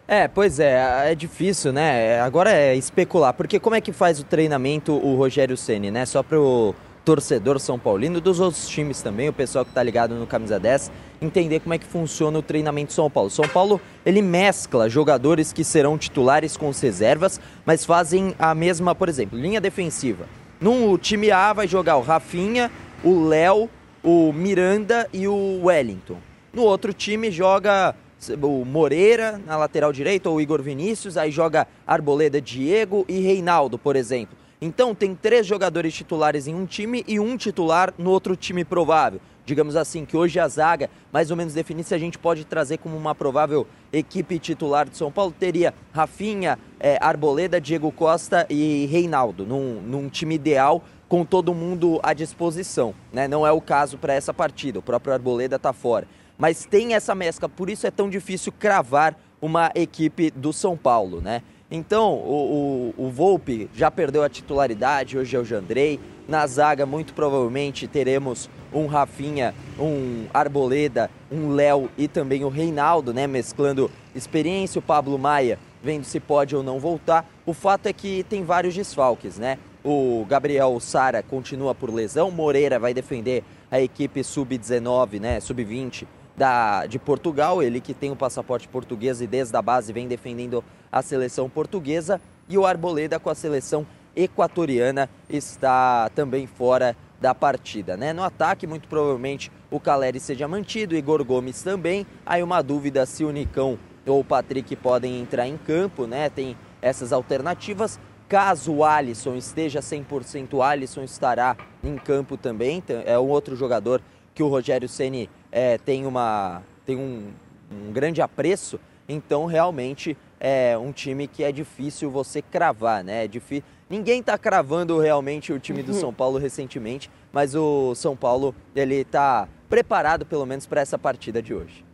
É, 0.08 0.28
pois 0.28 0.60
é, 0.60 1.12
é 1.12 1.16
difícil, 1.16 1.72
né? 1.72 2.20
Agora 2.20 2.52
é 2.52 2.76
especular, 2.76 3.34
porque 3.34 3.60
como 3.60 3.76
é 3.76 3.82
que 3.82 3.94
faz 3.94 4.20
o 4.20 4.24
treinamento 4.24 4.94
o 4.94 5.16
Rogério 5.16 5.56
Ceni, 5.56 5.90
né? 5.90 6.06
Só 6.06 6.22
para 6.22 6.40
o 6.40 6.76
torcedor 7.06 7.60
São 7.60 7.80
Paulino, 7.80 8.20
dos 8.20 8.40
outros 8.40 8.68
times 8.68 9.02
também, 9.02 9.30
o 9.30 9.34
pessoal 9.34 9.64
que 9.64 9.72
está 9.72 9.82
ligado 9.82 10.16
no 10.16 10.28
camisa 10.28 10.60
10, 10.60 10.92
entender 11.22 11.60
como 11.60 11.74
é 11.74 11.78
que 11.78 11.86
funciona 11.86 12.38
o 12.38 12.42
treinamento 12.42 12.94
São 12.94 13.10
Paulo. 13.10 13.30
São 13.30 13.48
Paulo, 13.48 13.80
ele 14.06 14.22
mescla 14.22 14.90
jogadores 14.90 15.54
que 15.54 15.64
serão 15.64 15.98
titulares 15.98 16.58
com 16.58 16.70
as 16.70 16.82
reservas, 16.82 17.40
mas 17.66 17.86
fazem 17.86 18.36
a 18.38 18.54
mesma, 18.54 18.94
por 18.94 19.10
exemplo, 19.10 19.40
linha 19.40 19.62
defensiva. 19.62 20.28
No 20.60 20.98
time 20.98 21.32
A 21.32 21.54
vai 21.54 21.68
jogar 21.68 21.98
o 21.98 22.02
Rafinha, 22.02 22.72
o 23.04 23.26
Léo, 23.26 23.70
o 24.02 24.32
Miranda 24.34 25.08
e 25.14 25.28
o 25.28 25.62
Wellington. 25.64 26.18
No 26.54 26.64
outro 26.64 26.94
time 26.94 27.32
joga 27.32 27.96
o 28.30 28.66
Moreira 28.66 29.42
na 29.46 29.58
lateral 29.58 29.92
direita 29.92 30.30
ou 30.30 30.38
o 30.38 30.42
Igor 30.42 30.62
Vinícius, 30.62 31.18
aí 31.18 31.32
joga 31.32 31.68
Arboleda, 31.86 32.42
Diego 32.42 33.06
e 33.08 33.20
Reinaldo, 33.20 33.78
por 33.78 33.96
exemplo. 33.96 34.38
Então 34.62 34.96
tem 34.96 35.14
três 35.14 35.46
jogadores 35.46 35.94
titulares 35.94 36.48
em 36.48 36.56
um 36.56 36.66
time 36.66 37.04
e 37.06 37.20
um 37.20 37.36
titular 37.36 37.94
no 37.98 38.12
outro 38.12 38.34
time 38.36 38.64
provável. 38.64 39.20
Digamos 39.46 39.76
assim, 39.76 40.06
que 40.06 40.16
hoje 40.16 40.40
a 40.40 40.48
zaga, 40.48 40.90
mais 41.12 41.30
ou 41.30 41.36
menos 41.36 41.54
definida, 41.54 41.86
se 41.86 41.94
a 41.94 41.98
gente 41.98 42.18
pode 42.18 42.46
trazer 42.46 42.78
como 42.78 42.96
uma 42.96 43.14
provável 43.14 43.68
equipe 43.92 44.40
titular 44.40 44.88
de 44.88 44.96
São 44.96 45.12
Paulo, 45.12 45.36
teria 45.38 45.74
Rafinha, 45.92 46.58
é, 46.80 46.98
Arboleda, 47.02 47.60
Diego 47.60 47.92
Costa 47.92 48.48
e 48.50 48.86
Reinaldo, 48.86 49.46
num, 49.46 49.82
num 49.82 50.08
time 50.08 50.36
ideal 50.36 50.82
com 51.10 51.26
todo 51.26 51.54
mundo 51.54 52.00
à 52.02 52.14
disposição. 52.14 52.96
Né? 53.12 53.28
Não 53.28 53.46
é 53.46 53.52
o 53.52 53.60
caso 53.60 53.98
para 53.98 54.14
essa 54.14 54.34
partida, 54.34 54.80
o 54.80 54.82
próprio 54.82 55.14
Arboleda 55.14 55.58
está 55.58 55.74
fora 55.74 56.08
mas 56.44 56.66
tem 56.66 56.94
essa 56.94 57.16
mescla, 57.16 57.48
por 57.48 57.70
isso 57.70 57.88
é 57.88 57.90
tão 57.90 58.10
difícil 58.10 58.52
cravar 58.52 59.18
uma 59.42 59.72
equipe 59.74 60.30
do 60.30 60.52
São 60.52 60.76
Paulo, 60.76 61.22
né? 61.22 61.42
Então, 61.72 62.16
o, 62.16 62.94
o, 62.98 63.06
o 63.06 63.10
Volpe 63.10 63.70
já 63.74 63.90
perdeu 63.90 64.22
a 64.24 64.28
titularidade, 64.28 65.18
hoje 65.18 65.38
é 65.38 65.40
o 65.40 65.46
Jandrei. 65.46 66.02
Na 66.28 66.46
zaga, 66.46 66.86
muito 66.86 67.14
provavelmente, 67.14 67.88
teremos 67.88 68.50
um 68.74 68.88
Rafinha, 68.88 69.56
um 69.80 70.26
Arboleda, 70.34 71.10
um 71.32 71.54
Léo 71.54 71.90
e 71.98 72.10
também 72.10 72.44
o 72.44 72.50
Reinaldo, 72.50 73.14
né? 73.14 73.26
Mesclando 73.26 73.90
experiência, 74.14 74.80
o 74.80 74.82
Pablo 74.82 75.18
Maia 75.18 75.58
vendo 75.82 76.04
se 76.04 76.20
pode 76.20 76.58
ou 76.58 76.62
não 76.62 76.78
voltar. 76.78 77.26
O 77.46 77.54
fato 77.54 77.86
é 77.88 77.94
que 77.94 78.22
tem 78.24 78.44
vários 78.44 78.76
desfalques, 78.76 79.38
né? 79.38 79.58
O 79.82 80.26
Gabriel 80.28 80.78
Sara 80.82 81.24
continua 81.24 81.74
por 81.74 81.90
lesão, 81.90 82.30
Moreira 82.30 82.78
vai 82.80 82.94
defender 82.94 83.46
a 83.72 83.80
equipe 83.80 84.22
sub-19, 84.26 85.22
né? 85.22 85.40
Sub-20 85.40 86.06
da, 86.36 86.86
de 86.86 86.98
Portugal, 86.98 87.62
ele 87.62 87.80
que 87.80 87.94
tem 87.94 88.12
o 88.12 88.16
passaporte 88.16 88.68
português 88.68 89.22
e 89.22 89.28
desde 89.28 89.56
a 89.56 89.62
base 89.62 89.94
vem 89.94 90.08
defendendo 90.08 90.64
a 90.92 91.02
seleção 91.02 91.50
portuguesa. 91.50 92.20
E 92.50 92.58
o 92.58 92.66
Arboleda 92.66 93.20
com 93.20 93.30
a 93.30 93.36
seleção 93.36 93.86
equatoriana 94.16 95.10
está 95.30 96.10
também 96.14 96.46
fora 96.46 96.96
da 97.20 97.34
partida. 97.34 97.96
Né? 97.96 98.12
No 98.12 98.24
ataque, 98.24 98.68
muito 98.68 98.88
provavelmente 98.88 99.52
o 99.72 99.80
Caleri 99.80 100.20
seja 100.20 100.48
mantido, 100.48 100.96
Igor 100.96 101.24
Gomes 101.24 101.64
também. 101.64 102.06
Aí 102.26 102.44
uma 102.44 102.62
dúvida 102.62 103.06
se 103.06 103.24
o 103.24 103.32
Nicão 103.32 103.80
ou 104.06 104.20
o 104.20 104.24
Patrick 104.24 104.76
podem 104.76 105.22
entrar 105.22 105.48
em 105.48 105.58
campo, 105.58 106.06
né? 106.06 106.30
Tem 106.30 106.58
essas 106.82 107.14
alternativas. 107.14 107.98
Caso 108.28 108.74
o 108.74 108.84
Alisson 108.84 109.36
esteja 109.36 109.80
100%, 109.80 110.54
o 110.54 110.62
Alisson 110.62 111.04
estará 111.04 111.56
em 111.84 111.96
campo 111.96 112.36
também. 112.36 112.84
É 113.06 113.18
um 113.18 113.30
outro 113.30 113.56
jogador 113.56 114.02
que 114.34 114.44
o 114.44 114.48
Rogério 114.48 114.90
Ceni 114.90 115.30
é, 115.54 115.78
tem, 115.78 116.08
uma, 116.08 116.64
tem 116.84 116.98
um, 116.98 117.32
um 117.72 117.94
grande 117.94 118.22
apreço, 118.24 118.80
então 119.08 119.46
realmente 119.46 120.18
é 120.40 120.76
um 120.78 120.92
time 120.92 121.28
que 121.28 121.44
é 121.44 121.52
difícil 121.52 122.10
você 122.10 122.42
cravar, 122.42 123.04
né? 123.04 123.26
É 123.26 123.28
difícil... 123.28 123.64
Ninguém 123.88 124.22
está 124.22 124.36
cravando 124.38 125.00
realmente 125.00 125.54
o 125.54 125.60
time 125.60 125.84
do 125.84 125.94
uhum. 125.94 126.00
São 126.00 126.14
Paulo 126.14 126.40
recentemente, 126.40 127.12
mas 127.32 127.54
o 127.54 127.94
São 127.94 128.16
Paulo 128.16 128.56
ele 128.76 128.96
está 128.96 129.48
preparado 129.70 130.26
pelo 130.26 130.46
menos 130.46 130.66
para 130.66 130.82
essa 130.82 130.98
partida 130.98 131.42
de 131.42 131.54
hoje. 131.54 131.86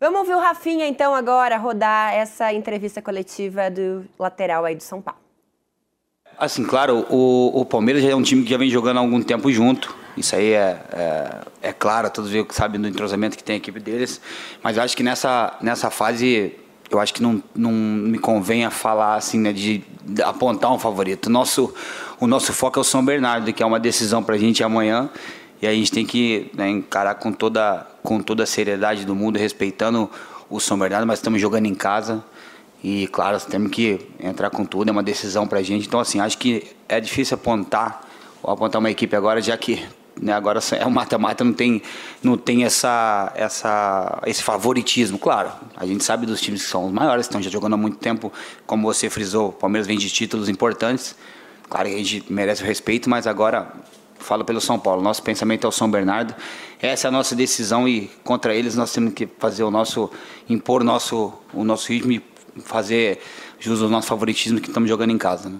Vamos 0.00 0.20
ouvir 0.20 0.34
o 0.34 0.40
Rafinha 0.40 0.86
então 0.88 1.14
agora 1.14 1.58
rodar 1.58 2.14
essa 2.14 2.52
entrevista 2.52 3.02
coletiva 3.02 3.70
do 3.70 4.06
lateral 4.18 4.64
aí 4.64 4.74
do 4.74 4.82
São 4.82 5.02
Paulo. 5.02 5.20
Assim, 6.38 6.64
claro, 6.64 7.06
o, 7.10 7.60
o 7.60 7.64
Palmeiras 7.64 8.02
já 8.02 8.10
é 8.10 8.14
um 8.14 8.22
time 8.22 8.42
que 8.42 8.50
já 8.50 8.58
vem 8.58 8.70
jogando 8.70 8.96
há 8.96 9.00
algum 9.00 9.22
tempo 9.22 9.52
junto. 9.52 9.94
Isso 10.16 10.36
aí 10.36 10.52
é, 10.52 10.80
é, 10.92 11.40
é 11.62 11.72
claro, 11.72 12.08
todos 12.10 12.30
sabem 12.50 12.80
do 12.80 12.86
entrosamento 12.86 13.36
que 13.36 13.42
tem 13.42 13.54
a 13.54 13.56
equipe 13.56 13.80
deles. 13.80 14.20
Mas 14.62 14.76
eu 14.76 14.82
acho 14.82 14.96
que 14.96 15.02
nessa, 15.02 15.56
nessa 15.60 15.90
fase, 15.90 16.54
eu 16.90 17.00
acho 17.00 17.12
que 17.12 17.22
não, 17.22 17.42
não 17.54 17.72
me 17.72 18.18
convém 18.18 18.64
a 18.64 18.70
falar 18.70 19.16
assim, 19.16 19.38
né, 19.38 19.52
de 19.52 19.82
apontar 20.22 20.72
um 20.72 20.78
favorito. 20.78 21.28
Nosso, 21.28 21.74
o 22.20 22.26
nosso 22.26 22.52
foco 22.52 22.78
é 22.78 22.82
o 22.82 22.84
São 22.84 23.04
Bernardo, 23.04 23.52
que 23.52 23.62
é 23.62 23.66
uma 23.66 23.80
decisão 23.80 24.22
para 24.22 24.36
a 24.36 24.38
gente 24.38 24.62
amanhã. 24.62 25.10
E 25.60 25.66
a 25.66 25.72
gente 25.72 25.90
tem 25.90 26.04
que 26.04 26.50
né, 26.54 26.68
encarar 26.68 27.14
com 27.14 27.32
toda, 27.32 27.86
com 28.02 28.20
toda 28.20 28.42
a 28.42 28.46
seriedade 28.46 29.04
do 29.04 29.14
mundo, 29.14 29.38
respeitando 29.38 30.10
o 30.48 30.60
São 30.60 30.78
Bernardo, 30.78 31.06
mas 31.06 31.18
estamos 31.18 31.40
jogando 31.40 31.66
em 31.66 31.74
casa. 31.74 32.22
E, 32.82 33.06
claro, 33.08 33.40
temos 33.40 33.70
que 33.70 33.98
entrar 34.20 34.50
com 34.50 34.64
tudo, 34.64 34.90
é 34.90 34.92
uma 34.92 35.02
decisão 35.02 35.46
para 35.46 35.60
a 35.60 35.62
gente. 35.62 35.86
Então, 35.86 35.98
assim, 35.98 36.20
acho 36.20 36.36
que 36.36 36.70
é 36.86 37.00
difícil 37.00 37.34
apontar, 37.34 38.06
apontar 38.42 38.78
uma 38.78 38.90
equipe 38.90 39.16
agora, 39.16 39.40
já 39.40 39.56
que 39.56 39.82
né? 40.20 40.32
Agora 40.32 40.60
é 40.72 40.86
o 40.86 40.90
mata-mata, 40.90 41.44
não 41.44 41.52
tem, 41.52 41.82
não 42.22 42.36
tem 42.36 42.64
essa, 42.64 43.32
essa, 43.34 44.22
esse 44.26 44.42
favoritismo. 44.42 45.18
Claro, 45.18 45.52
a 45.76 45.86
gente 45.86 46.04
sabe 46.04 46.26
dos 46.26 46.40
times 46.40 46.62
que 46.62 46.68
são 46.68 46.86
os 46.86 46.92
maiores, 46.92 47.26
estão 47.26 47.42
já 47.42 47.50
jogando 47.50 47.74
há 47.74 47.76
muito 47.76 47.98
tempo, 47.98 48.32
como 48.66 48.82
você 48.84 49.10
frisou, 49.10 49.48
o 49.48 49.52
Palmeiras 49.52 49.86
vem 49.86 49.98
de 49.98 50.10
títulos 50.10 50.48
importantes. 50.48 51.16
Claro 51.68 51.88
que 51.88 51.94
a 51.94 51.98
gente 51.98 52.32
merece 52.32 52.62
o 52.62 52.66
respeito, 52.66 53.08
mas 53.08 53.26
agora 53.26 53.72
falo 54.18 54.44
pelo 54.44 54.60
São 54.60 54.78
Paulo. 54.78 55.02
Nosso 55.02 55.22
pensamento 55.22 55.66
é 55.66 55.68
o 55.68 55.72
São 55.72 55.90
Bernardo. 55.90 56.34
Essa 56.80 57.06
é 57.06 57.08
a 57.08 57.10
nossa 57.10 57.34
decisão 57.34 57.88
e 57.88 58.10
contra 58.22 58.54
eles 58.54 58.74
nós 58.74 58.92
temos 58.92 59.14
que 59.14 59.28
fazer 59.38 59.62
o 59.62 59.70
nosso 59.70 60.10
impor 60.48 60.82
o 60.82 60.84
nosso 60.84 61.32
o 61.52 61.64
nosso 61.64 61.92
ritmo 61.92 62.12
e 62.12 62.22
fazer 62.64 63.20
jus 63.58 63.82
ao 63.82 63.88
nosso 63.88 64.06
favoritismo 64.06 64.60
que 64.60 64.68
estamos 64.68 64.88
jogando 64.88 65.10
em 65.10 65.18
casa. 65.18 65.48
Né? 65.48 65.56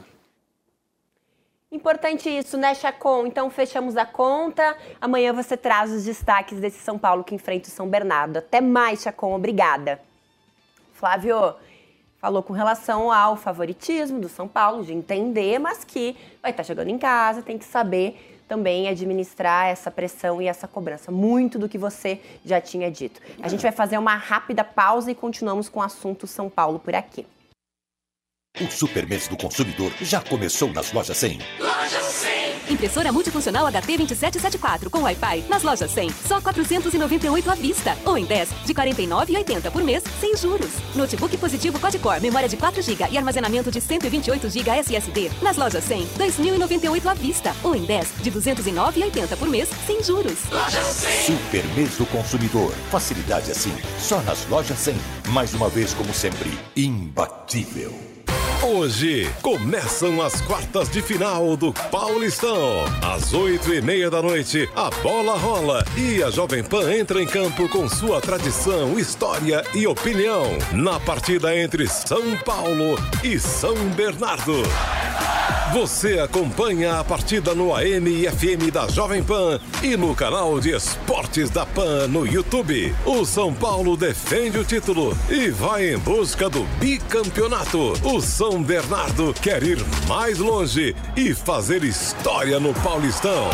Importante 1.74 2.28
isso, 2.28 2.56
né, 2.56 2.72
Chacon? 2.72 3.26
Então 3.26 3.50
fechamos 3.50 3.96
a 3.96 4.06
conta. 4.06 4.76
Amanhã 5.00 5.32
você 5.32 5.56
traz 5.56 5.90
os 5.90 6.04
destaques 6.04 6.60
desse 6.60 6.78
São 6.78 6.96
Paulo 6.96 7.24
que 7.24 7.34
enfrenta 7.34 7.68
o 7.68 7.72
São 7.72 7.88
Bernardo. 7.88 8.36
Até 8.36 8.60
mais, 8.60 9.02
Chacon. 9.02 9.34
Obrigada. 9.34 10.00
Flávio, 10.92 11.56
falou 12.20 12.44
com 12.44 12.52
relação 12.52 13.10
ao 13.10 13.36
favoritismo 13.36 14.20
do 14.20 14.28
São 14.28 14.46
Paulo, 14.46 14.84
de 14.84 14.92
entender, 14.92 15.58
mas 15.58 15.82
que 15.82 16.16
vai 16.40 16.52
estar 16.52 16.62
chegando 16.62 16.90
em 16.90 16.96
casa, 16.96 17.42
tem 17.42 17.58
que 17.58 17.64
saber 17.64 18.38
também 18.46 18.86
administrar 18.86 19.66
essa 19.66 19.90
pressão 19.90 20.40
e 20.40 20.46
essa 20.46 20.68
cobrança. 20.68 21.10
Muito 21.10 21.58
do 21.58 21.68
que 21.68 21.76
você 21.76 22.20
já 22.44 22.60
tinha 22.60 22.88
dito. 22.88 23.20
A 23.42 23.48
gente 23.48 23.62
vai 23.62 23.72
fazer 23.72 23.98
uma 23.98 24.14
rápida 24.14 24.62
pausa 24.62 25.10
e 25.10 25.14
continuamos 25.14 25.68
com 25.68 25.80
o 25.80 25.82
assunto 25.82 26.24
São 26.24 26.48
Paulo 26.48 26.78
por 26.78 26.94
aqui. 26.94 27.26
O 28.60 28.70
Super 28.70 29.04
Mês 29.08 29.26
do 29.26 29.36
Consumidor 29.36 29.92
já 30.00 30.20
começou 30.20 30.72
nas 30.72 30.92
lojas 30.92 31.16
100. 31.16 31.38
Loja 32.64 32.68
100. 32.68 32.74
Impressora 32.74 33.12
multifuncional 33.12 33.66
HT2774 33.66 34.88
com 34.90 35.00
Wi-Fi 35.00 35.44
nas 35.48 35.62
lojas 35.62 35.90
100, 35.90 36.10
só 36.26 36.40
498 36.40 37.50
à 37.50 37.54
vista. 37.54 37.96
Ou 38.04 38.16
em 38.16 38.24
10, 38.24 38.48
de 38.64 38.74
49,80 38.74 39.70
por 39.70 39.82
mês, 39.82 40.02
sem 40.20 40.36
juros. 40.36 40.70
Notebook 40.94 41.36
positivo 41.36 41.78
Quad-Core, 41.78 42.20
memória 42.20 42.48
de 42.48 42.56
4 42.56 42.82
GB 42.82 43.08
e 43.10 43.18
armazenamento 43.18 43.70
de 43.70 43.80
128 43.80 44.50
GB 44.50 44.70
SSD. 44.70 45.30
Nas 45.42 45.56
lojas 45.56 45.84
100, 45.84 46.06
2.098 46.18 47.06
à 47.06 47.14
vista. 47.14 47.54
Ou 47.62 47.74
em 47.74 47.84
10, 47.84 48.08
de 48.22 48.30
209,80 48.30 49.36
por 49.36 49.48
mês, 49.48 49.68
sem 49.86 50.02
juros. 50.02 50.38
Loja 50.50 50.82
100. 50.82 51.36
Super 51.36 51.64
Mês 51.74 51.96
do 51.96 52.06
Consumidor. 52.06 52.72
Facilidade 52.90 53.50
assim, 53.50 53.74
só 53.98 54.20
nas 54.22 54.46
lojas 54.48 54.78
100. 54.78 54.94
Mais 55.28 55.52
uma 55.54 55.68
vez, 55.68 55.94
como 55.94 56.12
sempre, 56.12 56.50
imbatível. 56.76 58.13
Hoje 58.66 59.30
começam 59.42 60.22
as 60.22 60.40
quartas 60.40 60.88
de 60.88 61.02
final 61.02 61.54
do 61.54 61.70
Paulistão. 61.90 62.86
Às 63.02 63.34
oito 63.34 63.74
e 63.74 63.82
meia 63.82 64.08
da 64.08 64.22
noite, 64.22 64.66
a 64.74 64.88
bola 65.02 65.36
rola 65.36 65.84
e 65.98 66.22
a 66.22 66.30
Jovem 66.30 66.64
Pan 66.64 66.90
entra 66.90 67.22
em 67.22 67.26
campo 67.26 67.68
com 67.68 67.86
sua 67.86 68.22
tradição, 68.22 68.98
história 68.98 69.62
e 69.74 69.86
opinião 69.86 70.46
na 70.72 70.98
partida 70.98 71.54
entre 71.54 71.86
São 71.86 72.38
Paulo 72.38 72.96
e 73.22 73.38
São 73.38 73.76
Bernardo. 73.90 74.62
Você 75.74 76.20
acompanha 76.20 77.00
a 77.00 77.04
partida 77.04 77.52
no 77.52 77.74
AM 77.74 78.08
e 78.08 78.30
FM 78.30 78.72
da 78.72 78.86
Jovem 78.86 79.24
Pan 79.24 79.58
e 79.82 79.96
no 79.96 80.14
canal 80.14 80.60
de 80.60 80.70
esportes 80.70 81.50
da 81.50 81.66
Pan 81.66 82.06
no 82.06 82.24
YouTube. 82.24 82.94
O 83.04 83.24
São 83.24 83.52
Paulo 83.52 83.96
defende 83.96 84.56
o 84.56 84.64
título 84.64 85.18
e 85.28 85.50
vai 85.50 85.92
em 85.92 85.98
busca 85.98 86.48
do 86.48 86.62
bicampeonato. 86.78 87.92
O 88.04 88.20
São 88.20 88.62
Bernardo 88.62 89.34
quer 89.34 89.64
ir 89.64 89.78
mais 90.06 90.38
longe 90.38 90.94
e 91.16 91.34
fazer 91.34 91.82
história 91.82 92.60
no 92.60 92.72
Paulistão. 92.74 93.50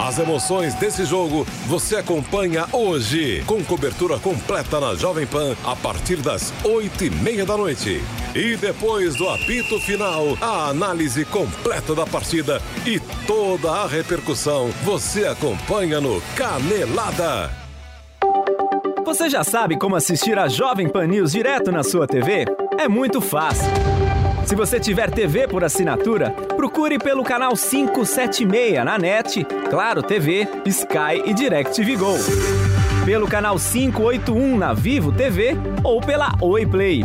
As 0.00 0.16
emoções 0.16 0.74
desse 0.74 1.04
jogo 1.04 1.44
você 1.66 1.96
acompanha 1.96 2.68
hoje, 2.72 3.42
com 3.46 3.64
cobertura 3.64 4.16
completa 4.20 4.78
na 4.78 4.94
Jovem 4.94 5.26
Pan 5.26 5.56
a 5.64 5.74
partir 5.74 6.18
das 6.18 6.52
oito 6.62 7.04
e 7.04 7.10
meia 7.10 7.44
da 7.44 7.56
noite. 7.56 8.00
E 8.34 8.56
depois 8.56 9.16
do 9.16 9.28
apito 9.28 9.80
final, 9.80 10.38
a 10.40 10.68
análise 10.68 11.24
completa 11.24 11.96
da 11.96 12.06
partida 12.06 12.62
e 12.86 13.00
toda 13.26 13.72
a 13.72 13.88
repercussão 13.88 14.70
você 14.84 15.26
acompanha 15.26 16.00
no 16.00 16.22
Canelada. 16.36 17.50
Você 19.04 19.28
já 19.28 19.42
sabe 19.42 19.76
como 19.76 19.96
assistir 19.96 20.38
a 20.38 20.46
Jovem 20.46 20.88
Pan 20.88 21.08
News 21.08 21.32
direto 21.32 21.72
na 21.72 21.82
sua 21.82 22.06
TV? 22.06 22.44
É 22.78 22.86
muito 22.86 23.20
fácil. 23.20 23.66
Se 24.46 24.54
você 24.54 24.78
tiver 24.78 25.10
TV 25.10 25.48
por 25.48 25.64
assinatura, 25.64 26.30
procure 26.56 27.00
pelo 27.00 27.24
canal 27.24 27.54
576 27.56 28.84
na 28.84 28.96
NET, 28.96 29.44
Claro 29.68 30.04
TV, 30.04 30.46
Sky 30.66 31.22
e 31.26 31.34
DirecTV 31.34 31.96
Go. 31.96 32.14
Pelo 33.04 33.26
canal 33.26 33.56
581 33.58 34.56
na 34.56 34.72
Vivo 34.72 35.10
TV 35.10 35.56
ou 35.82 36.00
pela 36.00 36.32
Oi 36.40 36.64
Play. 36.64 37.04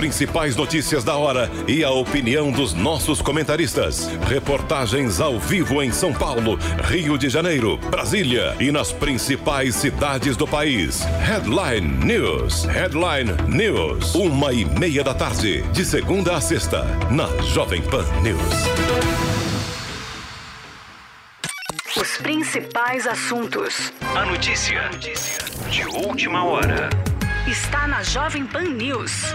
Principais 0.00 0.56
notícias 0.56 1.04
da 1.04 1.14
hora 1.14 1.50
e 1.68 1.84
a 1.84 1.90
opinião 1.90 2.50
dos 2.50 2.72
nossos 2.72 3.20
comentaristas. 3.20 4.08
Reportagens 4.26 5.20
ao 5.20 5.38
vivo 5.38 5.82
em 5.82 5.92
São 5.92 6.10
Paulo, 6.10 6.58
Rio 6.84 7.18
de 7.18 7.28
Janeiro, 7.28 7.76
Brasília 7.76 8.56
e 8.58 8.72
nas 8.72 8.92
principais 8.92 9.74
cidades 9.74 10.38
do 10.38 10.48
país. 10.48 11.02
Headline 11.20 11.86
News. 12.02 12.64
Headline 12.64 13.32
News. 13.46 14.14
Uma 14.14 14.54
e 14.54 14.64
meia 14.64 15.04
da 15.04 15.12
tarde, 15.12 15.60
de 15.70 15.84
segunda 15.84 16.34
a 16.34 16.40
sexta, 16.40 16.82
na 17.10 17.26
Jovem 17.52 17.82
Pan 17.82 18.06
News. 18.22 18.40
Os 21.94 22.16
principais 22.16 23.06
assuntos. 23.06 23.92
A 24.16 24.24
notícia 24.24 24.80
de 25.68 25.84
última 26.06 26.42
hora. 26.42 26.88
Está 27.46 27.86
na 27.86 28.02
Jovem 28.02 28.46
Pan 28.46 28.64
News. 28.64 29.34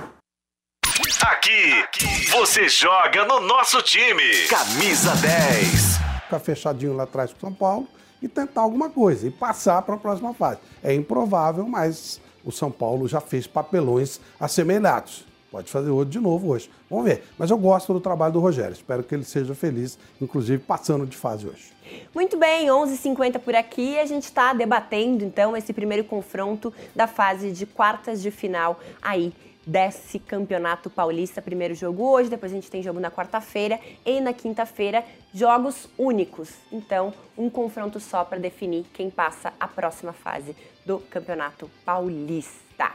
Aqui, 1.51 2.29
você 2.29 2.69
joga 2.69 3.25
no 3.25 3.41
nosso 3.41 3.81
time. 3.81 4.23
Camisa 4.47 5.13
10. 5.17 5.97
Ficar 6.23 6.39
fechadinho 6.39 6.95
lá 6.95 7.03
atrás 7.03 7.31
com 7.33 7.37
o 7.39 7.41
São 7.41 7.53
Paulo 7.53 7.89
e 8.21 8.27
tentar 8.29 8.61
alguma 8.61 8.89
coisa 8.89 9.27
e 9.27 9.31
passar 9.31 9.81
para 9.81 9.95
a 9.95 9.97
próxima 9.97 10.33
fase. 10.33 10.59
É 10.81 10.93
improvável, 10.93 11.67
mas 11.67 12.21
o 12.45 12.53
São 12.53 12.71
Paulo 12.71 13.05
já 13.05 13.19
fez 13.19 13.47
papelões 13.47 14.21
assemelhados. 14.39 15.25
Pode 15.51 15.69
fazer 15.69 15.89
outro 15.89 16.09
de 16.09 16.19
novo 16.21 16.47
hoje. 16.47 16.71
Vamos 16.89 17.03
ver. 17.03 17.25
Mas 17.37 17.51
eu 17.51 17.57
gosto 17.57 17.91
do 17.91 17.99
trabalho 17.99 18.31
do 18.31 18.39
Rogério. 18.39 18.71
Espero 18.71 19.03
que 19.03 19.13
ele 19.13 19.25
seja 19.25 19.53
feliz, 19.53 19.99
inclusive 20.21 20.63
passando 20.63 21.05
de 21.05 21.17
fase 21.17 21.45
hoje. 21.45 21.73
Muito 22.15 22.37
bem, 22.37 22.67
11h50 22.67 23.39
por 23.39 23.55
aqui. 23.55 23.99
A 23.99 24.05
gente 24.05 24.23
está 24.23 24.53
debatendo, 24.53 25.25
então, 25.25 25.57
esse 25.57 25.73
primeiro 25.73 26.05
confronto 26.05 26.73
da 26.95 27.07
fase 27.07 27.51
de 27.51 27.65
quartas 27.65 28.21
de 28.21 28.31
final 28.31 28.79
aí 29.01 29.33
desse 29.65 30.19
Campeonato 30.19 30.89
Paulista. 30.89 31.41
Primeiro 31.41 31.75
jogo 31.75 32.09
hoje, 32.09 32.29
depois 32.29 32.51
a 32.51 32.55
gente 32.55 32.69
tem 32.69 32.81
jogo 32.81 32.99
na 32.99 33.11
quarta-feira 33.11 33.79
e 34.05 34.19
na 34.19 34.33
quinta-feira, 34.33 35.03
jogos 35.33 35.87
únicos. 35.97 36.49
Então, 36.71 37.13
um 37.37 37.49
confronto 37.49 37.99
só 37.99 38.23
para 38.23 38.39
definir 38.39 38.85
quem 38.93 39.09
passa 39.09 39.53
a 39.59 39.67
próxima 39.67 40.13
fase 40.13 40.55
do 40.85 40.99
Campeonato 40.99 41.69
Paulista. 41.85 42.91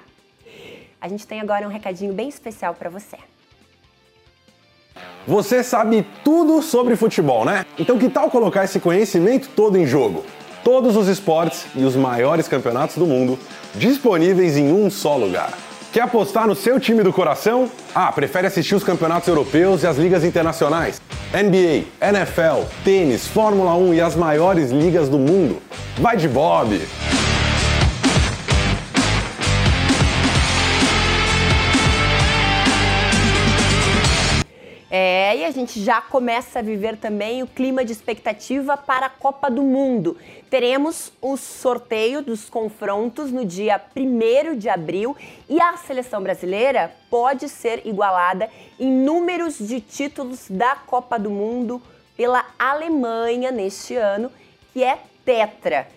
A 1.00 1.08
gente 1.08 1.26
tem 1.26 1.40
agora 1.40 1.66
um 1.66 1.70
recadinho 1.70 2.12
bem 2.12 2.28
especial 2.28 2.74
para 2.74 2.90
você. 2.90 3.16
Você 5.26 5.62
sabe 5.62 6.06
tudo 6.24 6.62
sobre 6.62 6.96
futebol, 6.96 7.44
né? 7.44 7.66
Então 7.78 7.98
que 7.98 8.08
tal 8.08 8.30
colocar 8.30 8.64
esse 8.64 8.80
conhecimento 8.80 9.48
todo 9.54 9.76
em 9.76 9.86
jogo? 9.86 10.24
Todos 10.64 10.96
os 10.96 11.08
esportes 11.08 11.66
e 11.74 11.84
os 11.84 11.94
maiores 11.94 12.48
campeonatos 12.48 12.96
do 12.96 13.06
mundo 13.06 13.38
disponíveis 13.74 14.56
em 14.56 14.72
um 14.72 14.88
só 14.88 15.16
lugar. 15.16 15.65
Quer 15.96 16.02
apostar 16.02 16.46
no 16.46 16.54
seu 16.54 16.78
time 16.78 17.02
do 17.02 17.10
coração? 17.10 17.70
Ah, 17.94 18.12
prefere 18.12 18.46
assistir 18.46 18.74
os 18.74 18.84
campeonatos 18.84 19.26
europeus 19.28 19.82
e 19.82 19.86
as 19.86 19.96
ligas 19.96 20.24
internacionais? 20.24 21.00
NBA, 21.32 21.86
NFL, 22.06 22.68
tênis, 22.84 23.26
Fórmula 23.26 23.74
1 23.74 23.94
e 23.94 24.00
as 24.02 24.14
maiores 24.14 24.70
ligas 24.70 25.08
do 25.08 25.18
mundo? 25.18 25.56
Vai 25.96 26.18
de 26.18 26.28
Bob! 26.28 26.78
É, 34.90 35.25
gente 35.66 35.82
já 35.82 36.00
começa 36.00 36.60
a 36.60 36.62
viver 36.62 36.96
também 36.96 37.42
o 37.42 37.46
clima 37.46 37.84
de 37.84 37.90
expectativa 37.90 38.76
para 38.76 39.06
a 39.06 39.10
Copa 39.10 39.50
do 39.50 39.64
Mundo. 39.64 40.16
Teremos 40.48 41.12
o 41.20 41.36
sorteio 41.36 42.22
dos 42.22 42.48
confrontos 42.48 43.32
no 43.32 43.44
dia 43.44 43.82
1 43.96 44.56
de 44.56 44.68
abril 44.68 45.16
e 45.48 45.60
a 45.60 45.76
seleção 45.76 46.22
brasileira 46.22 46.94
pode 47.10 47.48
ser 47.48 47.84
igualada 47.84 48.48
em 48.78 48.88
números 48.88 49.58
de 49.58 49.80
títulos 49.80 50.46
da 50.48 50.76
Copa 50.76 51.18
do 51.18 51.30
Mundo 51.30 51.82
pela 52.16 52.46
Alemanha 52.56 53.50
neste 53.50 53.96
ano, 53.96 54.30
que 54.72 54.84
é 54.84 55.00
tetra. 55.24 55.88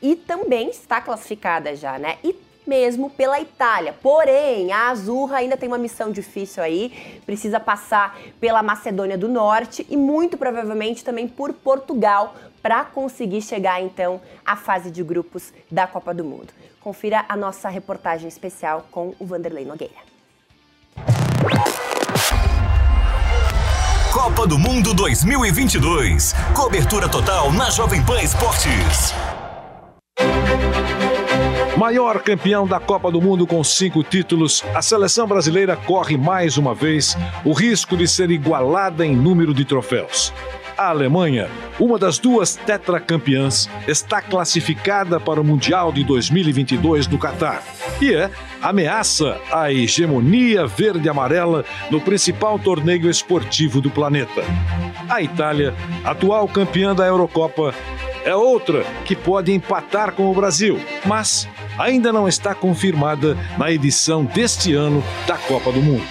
E 0.00 0.14
também 0.14 0.70
está 0.70 1.00
classificada 1.00 1.74
já, 1.74 1.98
né? 1.98 2.18
E 2.22 2.32
mesmo 2.66 3.10
pela 3.10 3.40
Itália. 3.40 3.94
Porém, 4.02 4.72
a 4.72 4.88
Azurra 4.88 5.38
ainda 5.38 5.56
tem 5.56 5.68
uma 5.68 5.78
missão 5.78 6.10
difícil 6.10 6.62
aí, 6.62 7.20
precisa 7.24 7.60
passar 7.60 8.18
pela 8.40 8.62
Macedônia 8.62 9.16
do 9.16 9.28
Norte 9.28 9.86
e 9.88 9.96
muito 9.96 10.36
provavelmente 10.36 11.04
também 11.04 11.28
por 11.28 11.52
Portugal 11.52 12.34
para 12.62 12.84
conseguir 12.84 13.42
chegar 13.42 13.80
então 13.80 14.20
à 14.44 14.56
fase 14.56 14.90
de 14.90 15.02
grupos 15.02 15.52
da 15.70 15.86
Copa 15.86 16.12
do 16.12 16.24
Mundo. 16.24 16.52
Confira 16.80 17.24
a 17.28 17.36
nossa 17.36 17.68
reportagem 17.68 18.28
especial 18.28 18.86
com 18.90 19.14
o 19.18 19.26
Vanderlei 19.26 19.64
Nogueira. 19.64 19.94
Copa 24.12 24.46
do 24.46 24.58
Mundo 24.58 24.94
2022. 24.94 26.32
Cobertura 26.54 27.08
total 27.08 27.52
na 27.52 27.70
Jovem 27.70 28.04
Pan 28.04 28.20
Esportes. 28.22 29.12
Maior 31.76 32.22
campeão 32.22 32.66
da 32.66 32.80
Copa 32.80 33.10
do 33.10 33.20
Mundo 33.20 33.46
com 33.46 33.62
cinco 33.62 34.02
títulos, 34.02 34.64
a 34.74 34.80
seleção 34.80 35.26
brasileira 35.26 35.76
corre 35.76 36.16
mais 36.16 36.56
uma 36.56 36.74
vez 36.74 37.14
o 37.44 37.52
risco 37.52 37.98
de 37.98 38.08
ser 38.08 38.30
igualada 38.30 39.04
em 39.04 39.14
número 39.14 39.52
de 39.52 39.62
troféus. 39.62 40.32
A 40.78 40.88
Alemanha, 40.88 41.50
uma 41.78 41.98
das 41.98 42.18
duas 42.18 42.56
tetracampeãs, 42.56 43.68
está 43.86 44.22
classificada 44.22 45.20
para 45.20 45.38
o 45.38 45.44
Mundial 45.44 45.92
de 45.92 46.02
2022 46.02 47.08
no 47.08 47.18
Catar 47.18 47.62
e 48.00 48.14
é 48.14 48.30
ameaça 48.62 49.38
à 49.52 49.70
hegemonia 49.70 50.66
verde-amarela 50.66 51.62
no 51.90 52.00
principal 52.00 52.58
torneio 52.58 53.10
esportivo 53.10 53.82
do 53.82 53.90
planeta. 53.90 54.42
A 55.10 55.20
Itália, 55.20 55.74
atual 56.04 56.48
campeã 56.48 56.94
da 56.94 57.06
Eurocopa, 57.06 57.74
é 58.24 58.34
outra 58.34 58.82
que 59.04 59.14
pode 59.14 59.52
empatar 59.52 60.12
com 60.12 60.30
o 60.30 60.34
Brasil, 60.34 60.80
mas 61.04 61.48
ainda 61.78 62.12
não 62.12 62.28
está 62.28 62.54
confirmada 62.54 63.36
na 63.58 63.70
edição 63.70 64.24
deste 64.24 64.74
ano 64.74 65.02
da 65.26 65.36
Copa 65.36 65.72
do 65.72 65.82
Mundo. 65.82 66.04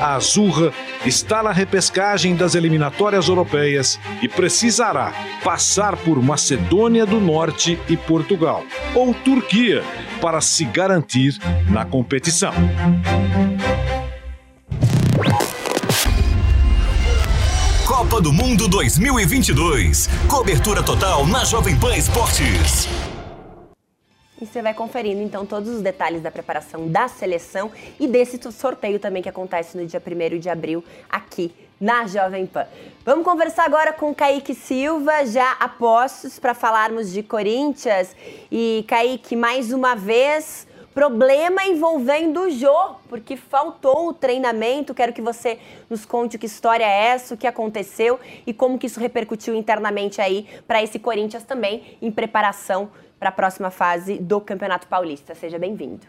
A 0.00 0.16
Azurra 0.16 0.72
está 1.06 1.42
na 1.42 1.52
repescagem 1.52 2.34
das 2.34 2.54
eliminatórias 2.54 3.28
europeias 3.28 3.98
e 4.20 4.28
precisará 4.28 5.12
passar 5.42 5.96
por 5.96 6.20
Macedônia 6.20 7.06
do 7.06 7.20
Norte 7.20 7.78
e 7.88 7.96
Portugal, 7.96 8.64
ou 8.94 9.14
Turquia, 9.14 9.84
para 10.20 10.40
se 10.40 10.64
garantir 10.64 11.38
na 11.68 11.84
competição. 11.84 12.52
Copa 17.86 18.20
do 18.20 18.32
Mundo 18.32 18.66
2022. 18.68 20.08
Cobertura 20.28 20.82
total 20.82 21.26
na 21.26 21.44
Jovem 21.44 21.76
Pan 21.76 21.96
Esportes. 21.96 22.88
E 24.44 24.46
você 24.46 24.60
vai 24.60 24.74
conferindo 24.74 25.22
então 25.22 25.46
todos 25.46 25.70
os 25.70 25.80
detalhes 25.80 26.20
da 26.20 26.30
preparação 26.30 26.86
da 26.86 27.08
seleção 27.08 27.72
e 27.98 28.06
desse 28.06 28.38
sorteio 28.52 28.98
também 28.98 29.22
que 29.22 29.28
acontece 29.28 29.74
no 29.74 29.86
dia 29.86 30.02
1 30.06 30.38
de 30.38 30.50
abril 30.50 30.84
aqui 31.08 31.50
na 31.80 32.06
Jovem 32.06 32.44
Pan. 32.44 32.66
Vamos 33.06 33.24
conversar 33.24 33.64
agora 33.64 33.90
com 33.94 34.14
Kaique 34.14 34.54
Silva, 34.54 35.24
já 35.24 35.52
a 35.52 35.66
postos 35.66 36.38
para 36.38 36.52
falarmos 36.52 37.10
de 37.10 37.22
Corinthians. 37.22 38.14
E 38.52 38.84
Kaique, 38.86 39.34
mais 39.34 39.72
uma 39.72 39.94
vez, 39.94 40.66
problema 40.92 41.64
envolvendo 41.64 42.42
o 42.42 42.50
Jô, 42.50 42.96
porque 43.08 43.38
faltou 43.38 44.08
o 44.08 44.12
treinamento. 44.12 44.92
Quero 44.92 45.14
que 45.14 45.22
você 45.22 45.58
nos 45.88 46.04
conte 46.04 46.36
que 46.36 46.44
história 46.44 46.84
é 46.84 47.06
essa, 47.06 47.34
o 47.34 47.38
que 47.38 47.46
aconteceu 47.46 48.20
e 48.46 48.52
como 48.52 48.78
que 48.78 48.88
isso 48.88 49.00
repercutiu 49.00 49.54
internamente 49.54 50.20
aí 50.20 50.46
para 50.68 50.82
esse 50.82 50.98
Corinthians 50.98 51.44
também 51.44 51.96
em 52.02 52.10
preparação 52.10 52.90
para 53.24 53.30
a 53.30 53.32
próxima 53.32 53.70
fase 53.70 54.18
do 54.18 54.38
Campeonato 54.38 54.86
Paulista. 54.86 55.34
Seja 55.34 55.58
bem-vindo. 55.58 56.06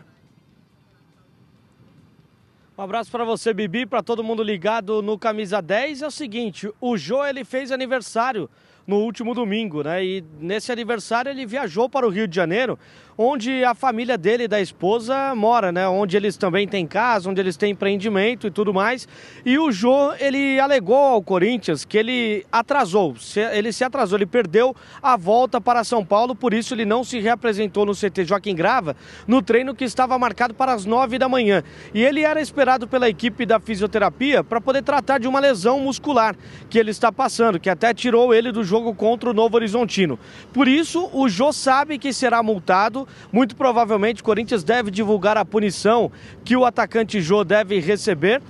Um 2.78 2.82
abraço 2.82 3.10
para 3.10 3.24
você, 3.24 3.54
Bibi, 3.54 3.86
para 3.86 4.04
todo 4.04 4.22
mundo 4.22 4.44
ligado 4.44 5.02
no 5.02 5.18
Camisa 5.18 5.62
10. 5.62 6.02
É 6.02 6.08
o 6.08 6.12
seguinte, 6.12 6.70
o 6.82 6.98
Jô 6.98 7.26
ele 7.26 7.46
fez 7.46 7.72
aniversário 7.72 8.50
no 8.88 8.98
último 8.98 9.34
domingo, 9.34 9.84
né? 9.84 10.04
E 10.04 10.24
nesse 10.40 10.72
aniversário 10.72 11.30
ele 11.30 11.46
viajou 11.46 11.90
para 11.90 12.06
o 12.06 12.10
Rio 12.10 12.28
de 12.28 12.36
Janeiro, 12.36 12.78
onde 13.18 13.64
a 13.64 13.74
família 13.74 14.18
dele 14.18 14.44
e 14.44 14.48
da 14.48 14.60
esposa 14.60 15.34
mora, 15.36 15.72
né? 15.72 15.88
Onde 15.88 16.18
eles 16.18 16.38
também 16.38 16.68
têm 16.68 16.86
casa, 16.86 17.30
onde 17.30 17.40
eles 17.40 17.58
têm 17.58 17.72
empreendimento 17.72 18.46
e 18.46 18.52
tudo 18.52 18.74
mais. 18.74 19.08
E 19.46 19.58
o 19.58 19.72
Jô, 19.72 20.14
ele 20.20 20.60
alegou 20.60 20.98
ao 20.98 21.22
Corinthians 21.22 21.86
que 21.86 21.98
ele 21.98 22.46
atrasou, 22.52 23.16
ele 23.54 23.72
se 23.72 23.84
atrasou, 23.84 24.18
ele 24.18 24.26
perdeu 24.26 24.76
a 25.02 25.16
volta 25.16 25.60
para 25.62 25.84
São 25.84 26.06
Paulo, 26.06 26.36
por 26.36 26.54
isso 26.54 26.74
ele 26.74 26.86
não 26.86 27.04
se 27.04 27.20
reapresentou 27.20 27.86
no 27.86 27.94
CT 27.94 28.26
Joaquim 28.26 28.56
Grava 28.56 28.96
no 29.28 29.42
treino 29.42 29.74
que 29.74 29.84
estava 29.84 30.18
marcado 30.20 30.54
para 30.54 30.74
as 30.74 30.86
nove 30.86 31.18
da 31.18 31.30
manhã. 31.30 31.64
E 31.94 32.04
ele 32.04 32.22
era 32.22 32.42
esperado 32.42 32.88
pela 32.88 33.10
equipe 33.10 33.46
da 33.46 33.60
fisioterapia 33.60 34.44
para 34.44 34.60
poder 34.60 34.84
tratar 34.84 35.20
de 35.20 35.28
uma 35.28 35.40
lesão 35.40 35.80
muscular 35.80 36.36
que 36.70 36.78
ele 36.78 36.92
está 36.92 37.12
passando, 37.12 37.60
que 37.60 37.70
até 37.70 37.94
tirou 37.94 38.34
ele 38.34 38.52
do 38.52 38.64
jogo 38.64 38.75
contra 38.94 39.30
o 39.30 39.34
Novo 39.34 39.56
Horizontino. 39.56 40.20
Por 40.54 40.68
isso, 40.68 41.10
o 41.14 41.30
Jô 41.30 41.52
sabe 41.54 41.98
que 41.98 42.12
será 42.12 42.42
multado 42.42 43.08
muito 43.32 43.56
provavelmente 43.56 44.22
o 44.22 44.24
Corinthians 44.24 44.64
deve 44.64 44.92
divulgar 44.92 45.38
a 45.38 45.46
punição 45.46 46.12
que 46.44 46.56
o 46.56 46.66
atacante 46.66 47.22
Jô 47.22 47.44
deve 47.44 47.80
receber. 47.80 48.42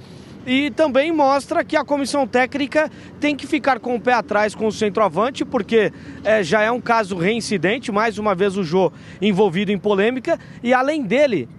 E 0.47 0.69
também 0.69 1.11
mostra 1.11 1.63
que 1.63 1.75
a 1.75 1.83
comissão 1.83 2.27
técnica 2.27 2.91
tem 3.19 3.35
que 3.35 3.47
ficar 3.47 3.79
com 3.79 3.95
o 3.95 3.99
pé 3.99 4.13
atrás 4.13 4.53
com 4.53 4.67
o 4.67 4.71
centroavante, 4.71 5.43
porque 5.43 5.91
é, 6.23 6.43
já 6.43 6.61
é 6.61 6.69
um 6.69 6.79
caso 6.79 7.17
reincidente, 7.17 7.91
mais 7.91 8.19
uma 8.19 8.35
vez 8.35 8.55
o 8.55 8.63
Jô 8.63 8.91
envolvido 9.19 9.71
em 9.71 9.77
polêmica. 9.77 10.39
E 10.61 10.71
além 10.71 11.01
dele, 11.01 11.49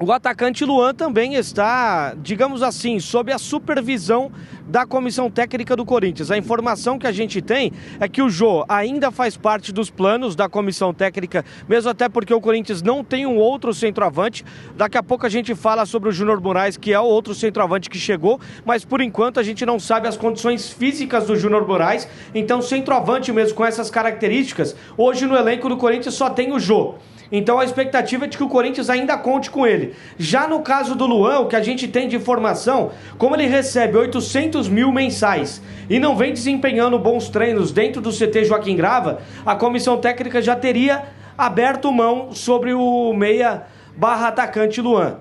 o 0.00 0.10
atacante 0.10 0.64
Luan 0.64 0.92
também 0.92 1.34
está, 1.34 2.14
digamos 2.20 2.64
assim, 2.64 2.98
sob 2.98 3.32
a 3.32 3.38
supervisão 3.38 4.30
da 4.66 4.84
comissão 4.84 5.30
técnica 5.30 5.76
do 5.76 5.84
Corinthians. 5.84 6.32
A 6.32 6.36
informação 6.36 6.98
que 6.98 7.06
a 7.06 7.12
gente 7.12 7.40
tem 7.40 7.72
é 8.00 8.08
que 8.08 8.20
o 8.20 8.28
Jô 8.28 8.64
ainda 8.68 9.12
faz 9.12 9.36
parte 9.36 9.72
dos 9.72 9.90
planos 9.90 10.34
da 10.34 10.48
comissão 10.48 10.92
técnica, 10.92 11.44
mesmo 11.68 11.90
até 11.90 12.08
porque 12.08 12.34
o 12.34 12.40
Corinthians 12.40 12.82
não 12.82 13.04
tem 13.04 13.24
um 13.24 13.36
outro 13.36 13.72
centroavante. 13.72 14.44
Daqui 14.76 14.98
a 14.98 15.02
pouco 15.02 15.26
a 15.26 15.28
gente 15.28 15.54
fala 15.54 15.86
sobre 15.86 16.08
o 16.08 16.12
Júnior 16.12 16.40
Moraes, 16.40 16.76
que 16.76 16.92
é 16.92 16.98
o 16.98 17.04
outro 17.04 17.32
centroavante 17.32 17.88
que 17.88 17.98
chegou, 17.98 18.40
mas 18.64 18.84
por 18.84 19.00
enquanto 19.00 19.38
a 19.38 19.44
gente 19.44 19.64
não 19.64 19.78
sabe 19.78 20.08
as 20.08 20.16
condições 20.16 20.70
físicas 20.70 21.26
do 21.26 21.36
Júnior 21.36 21.66
Moraes. 21.68 22.08
Então, 22.34 22.60
centroavante 22.60 23.32
mesmo 23.32 23.54
com 23.54 23.64
essas 23.64 23.90
características, 23.90 24.74
hoje 24.96 25.24
no 25.24 25.36
elenco 25.36 25.68
do 25.68 25.76
Corinthians 25.76 26.14
só 26.14 26.30
tem 26.30 26.52
o 26.52 26.58
Jô. 26.58 26.96
Então 27.36 27.58
a 27.58 27.64
expectativa 27.64 28.26
é 28.26 28.28
de 28.28 28.36
que 28.36 28.44
o 28.44 28.48
Corinthians 28.48 28.88
ainda 28.88 29.18
conte 29.18 29.50
com 29.50 29.66
ele. 29.66 29.92
Já 30.16 30.46
no 30.46 30.60
caso 30.60 30.94
do 30.94 31.04
Luan, 31.04 31.40
o 31.40 31.48
que 31.48 31.56
a 31.56 31.60
gente 31.60 31.88
tem 31.88 32.06
de 32.06 32.14
informação, 32.14 32.92
como 33.18 33.34
ele 33.34 33.46
recebe 33.46 33.98
800 33.98 34.68
mil 34.68 34.92
mensais 34.92 35.60
e 35.90 35.98
não 35.98 36.14
vem 36.14 36.32
desempenhando 36.32 36.96
bons 36.96 37.28
treinos 37.28 37.72
dentro 37.72 38.00
do 38.00 38.12
CT 38.12 38.44
Joaquim 38.44 38.76
Grava, 38.76 39.18
a 39.44 39.56
comissão 39.56 39.96
técnica 39.96 40.40
já 40.40 40.54
teria 40.54 41.06
aberto 41.36 41.90
mão 41.90 42.32
sobre 42.32 42.72
o 42.72 43.12
meia 43.12 43.64
barra 43.96 44.28
atacante 44.28 44.80
Luan. 44.80 45.18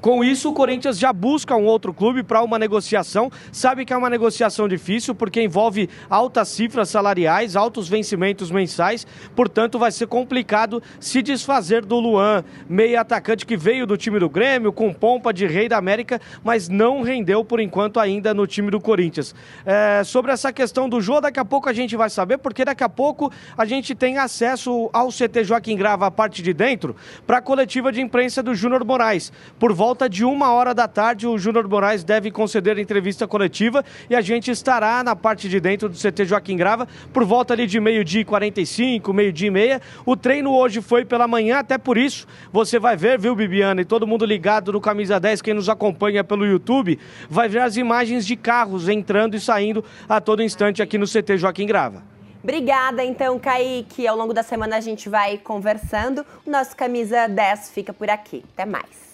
Com 0.00 0.22
isso, 0.22 0.50
o 0.50 0.52
Corinthians 0.52 0.98
já 0.98 1.12
busca 1.12 1.56
um 1.56 1.64
outro 1.64 1.94
clube 1.94 2.22
para 2.22 2.42
uma 2.42 2.58
negociação. 2.58 3.30
Sabe 3.50 3.84
que 3.84 3.92
é 3.92 3.96
uma 3.96 4.10
negociação 4.10 4.68
difícil 4.68 5.14
porque 5.14 5.40
envolve 5.40 5.88
altas 6.10 6.48
cifras 6.48 6.88
salariais, 6.88 7.56
altos 7.56 7.88
vencimentos 7.88 8.50
mensais. 8.50 9.06
Portanto, 9.34 9.78
vai 9.78 9.90
ser 9.90 10.06
complicado 10.06 10.82
se 11.00 11.22
desfazer 11.22 11.84
do 11.84 11.98
Luan, 11.98 12.44
meio 12.68 13.00
atacante 13.00 13.46
que 13.46 13.56
veio 13.56 13.86
do 13.86 13.96
time 13.96 14.18
do 14.18 14.28
Grêmio, 14.28 14.72
com 14.72 14.92
pompa 14.92 15.32
de 15.32 15.46
rei 15.46 15.68
da 15.68 15.78
América, 15.78 16.20
mas 16.42 16.68
não 16.68 17.02
rendeu 17.02 17.44
por 17.44 17.60
enquanto 17.60 17.98
ainda 17.98 18.34
no 18.34 18.46
time 18.46 18.70
do 18.70 18.80
Corinthians. 18.80 19.34
É, 19.64 20.02
sobre 20.04 20.32
essa 20.32 20.52
questão 20.52 20.88
do 20.88 21.00
jogo, 21.00 21.22
daqui 21.22 21.40
a 21.40 21.44
pouco 21.44 21.68
a 21.68 21.72
gente 21.72 21.96
vai 21.96 22.10
saber, 22.10 22.38
porque 22.38 22.64
daqui 22.64 22.84
a 22.84 22.88
pouco 22.88 23.32
a 23.56 23.64
gente 23.64 23.94
tem 23.94 24.18
acesso 24.18 24.90
ao 24.92 25.08
CT 25.08 25.44
Joaquim 25.44 25.76
Grava, 25.76 26.06
a 26.06 26.10
parte 26.10 26.42
de 26.42 26.52
dentro, 26.52 26.94
para 27.26 27.38
a 27.38 27.42
coletiva 27.42 27.90
de 27.90 28.00
imprensa 28.00 28.42
do 28.42 28.54
Júnior 28.54 28.84
Moraes. 28.84 29.32
Por 29.58 29.72
volta 29.72 29.83
volta 29.84 30.08
de 30.08 30.24
uma 30.24 30.50
hora 30.50 30.72
da 30.72 30.88
tarde, 30.88 31.26
o 31.26 31.36
Júnior 31.36 31.68
Moraes 31.68 32.02
deve 32.02 32.30
conceder 32.30 32.78
a 32.78 32.80
entrevista 32.80 33.28
coletiva 33.28 33.84
e 34.08 34.16
a 34.16 34.22
gente 34.22 34.50
estará 34.50 35.04
na 35.04 35.14
parte 35.14 35.46
de 35.46 35.60
dentro 35.60 35.90
do 35.90 35.94
CT 35.94 36.24
Joaquim 36.24 36.56
Grava 36.56 36.88
por 37.12 37.22
volta 37.22 37.52
ali 37.52 37.66
de 37.66 37.78
meio-dia 37.78 38.22
e 38.22 38.24
45, 38.24 39.12
meio-dia 39.12 39.48
e 39.48 39.50
meia. 39.50 39.82
O 40.06 40.16
treino 40.16 40.54
hoje 40.54 40.80
foi 40.80 41.04
pela 41.04 41.28
manhã, 41.28 41.58
até 41.58 41.76
por 41.76 41.98
isso 41.98 42.26
você 42.50 42.78
vai 42.78 42.96
ver, 42.96 43.18
viu, 43.18 43.36
Bibiana, 43.36 43.82
e 43.82 43.84
todo 43.84 44.06
mundo 44.06 44.24
ligado 44.24 44.72
no 44.72 44.80
Camisa 44.80 45.20
10, 45.20 45.42
quem 45.42 45.52
nos 45.52 45.68
acompanha 45.68 46.24
pelo 46.24 46.46
YouTube, 46.46 46.98
vai 47.28 47.46
ver 47.46 47.60
as 47.60 47.76
imagens 47.76 48.24
de 48.24 48.36
carros 48.36 48.88
entrando 48.88 49.36
e 49.36 49.40
saindo 49.40 49.84
a 50.08 50.18
todo 50.18 50.42
instante 50.42 50.80
aqui 50.80 50.96
no 50.96 51.04
CT 51.04 51.36
Joaquim 51.36 51.66
Grava. 51.66 52.02
Obrigada, 52.42 53.04
então, 53.04 53.38
Kaique. 53.38 54.06
Ao 54.06 54.16
longo 54.16 54.32
da 54.32 54.42
semana 54.42 54.78
a 54.78 54.80
gente 54.80 55.10
vai 55.10 55.36
conversando. 55.36 56.24
O 56.46 56.50
nosso 56.50 56.74
Camisa 56.74 57.28
10 57.28 57.68
fica 57.68 57.92
por 57.92 58.08
aqui. 58.08 58.42
Até 58.54 58.64
mais. 58.64 59.13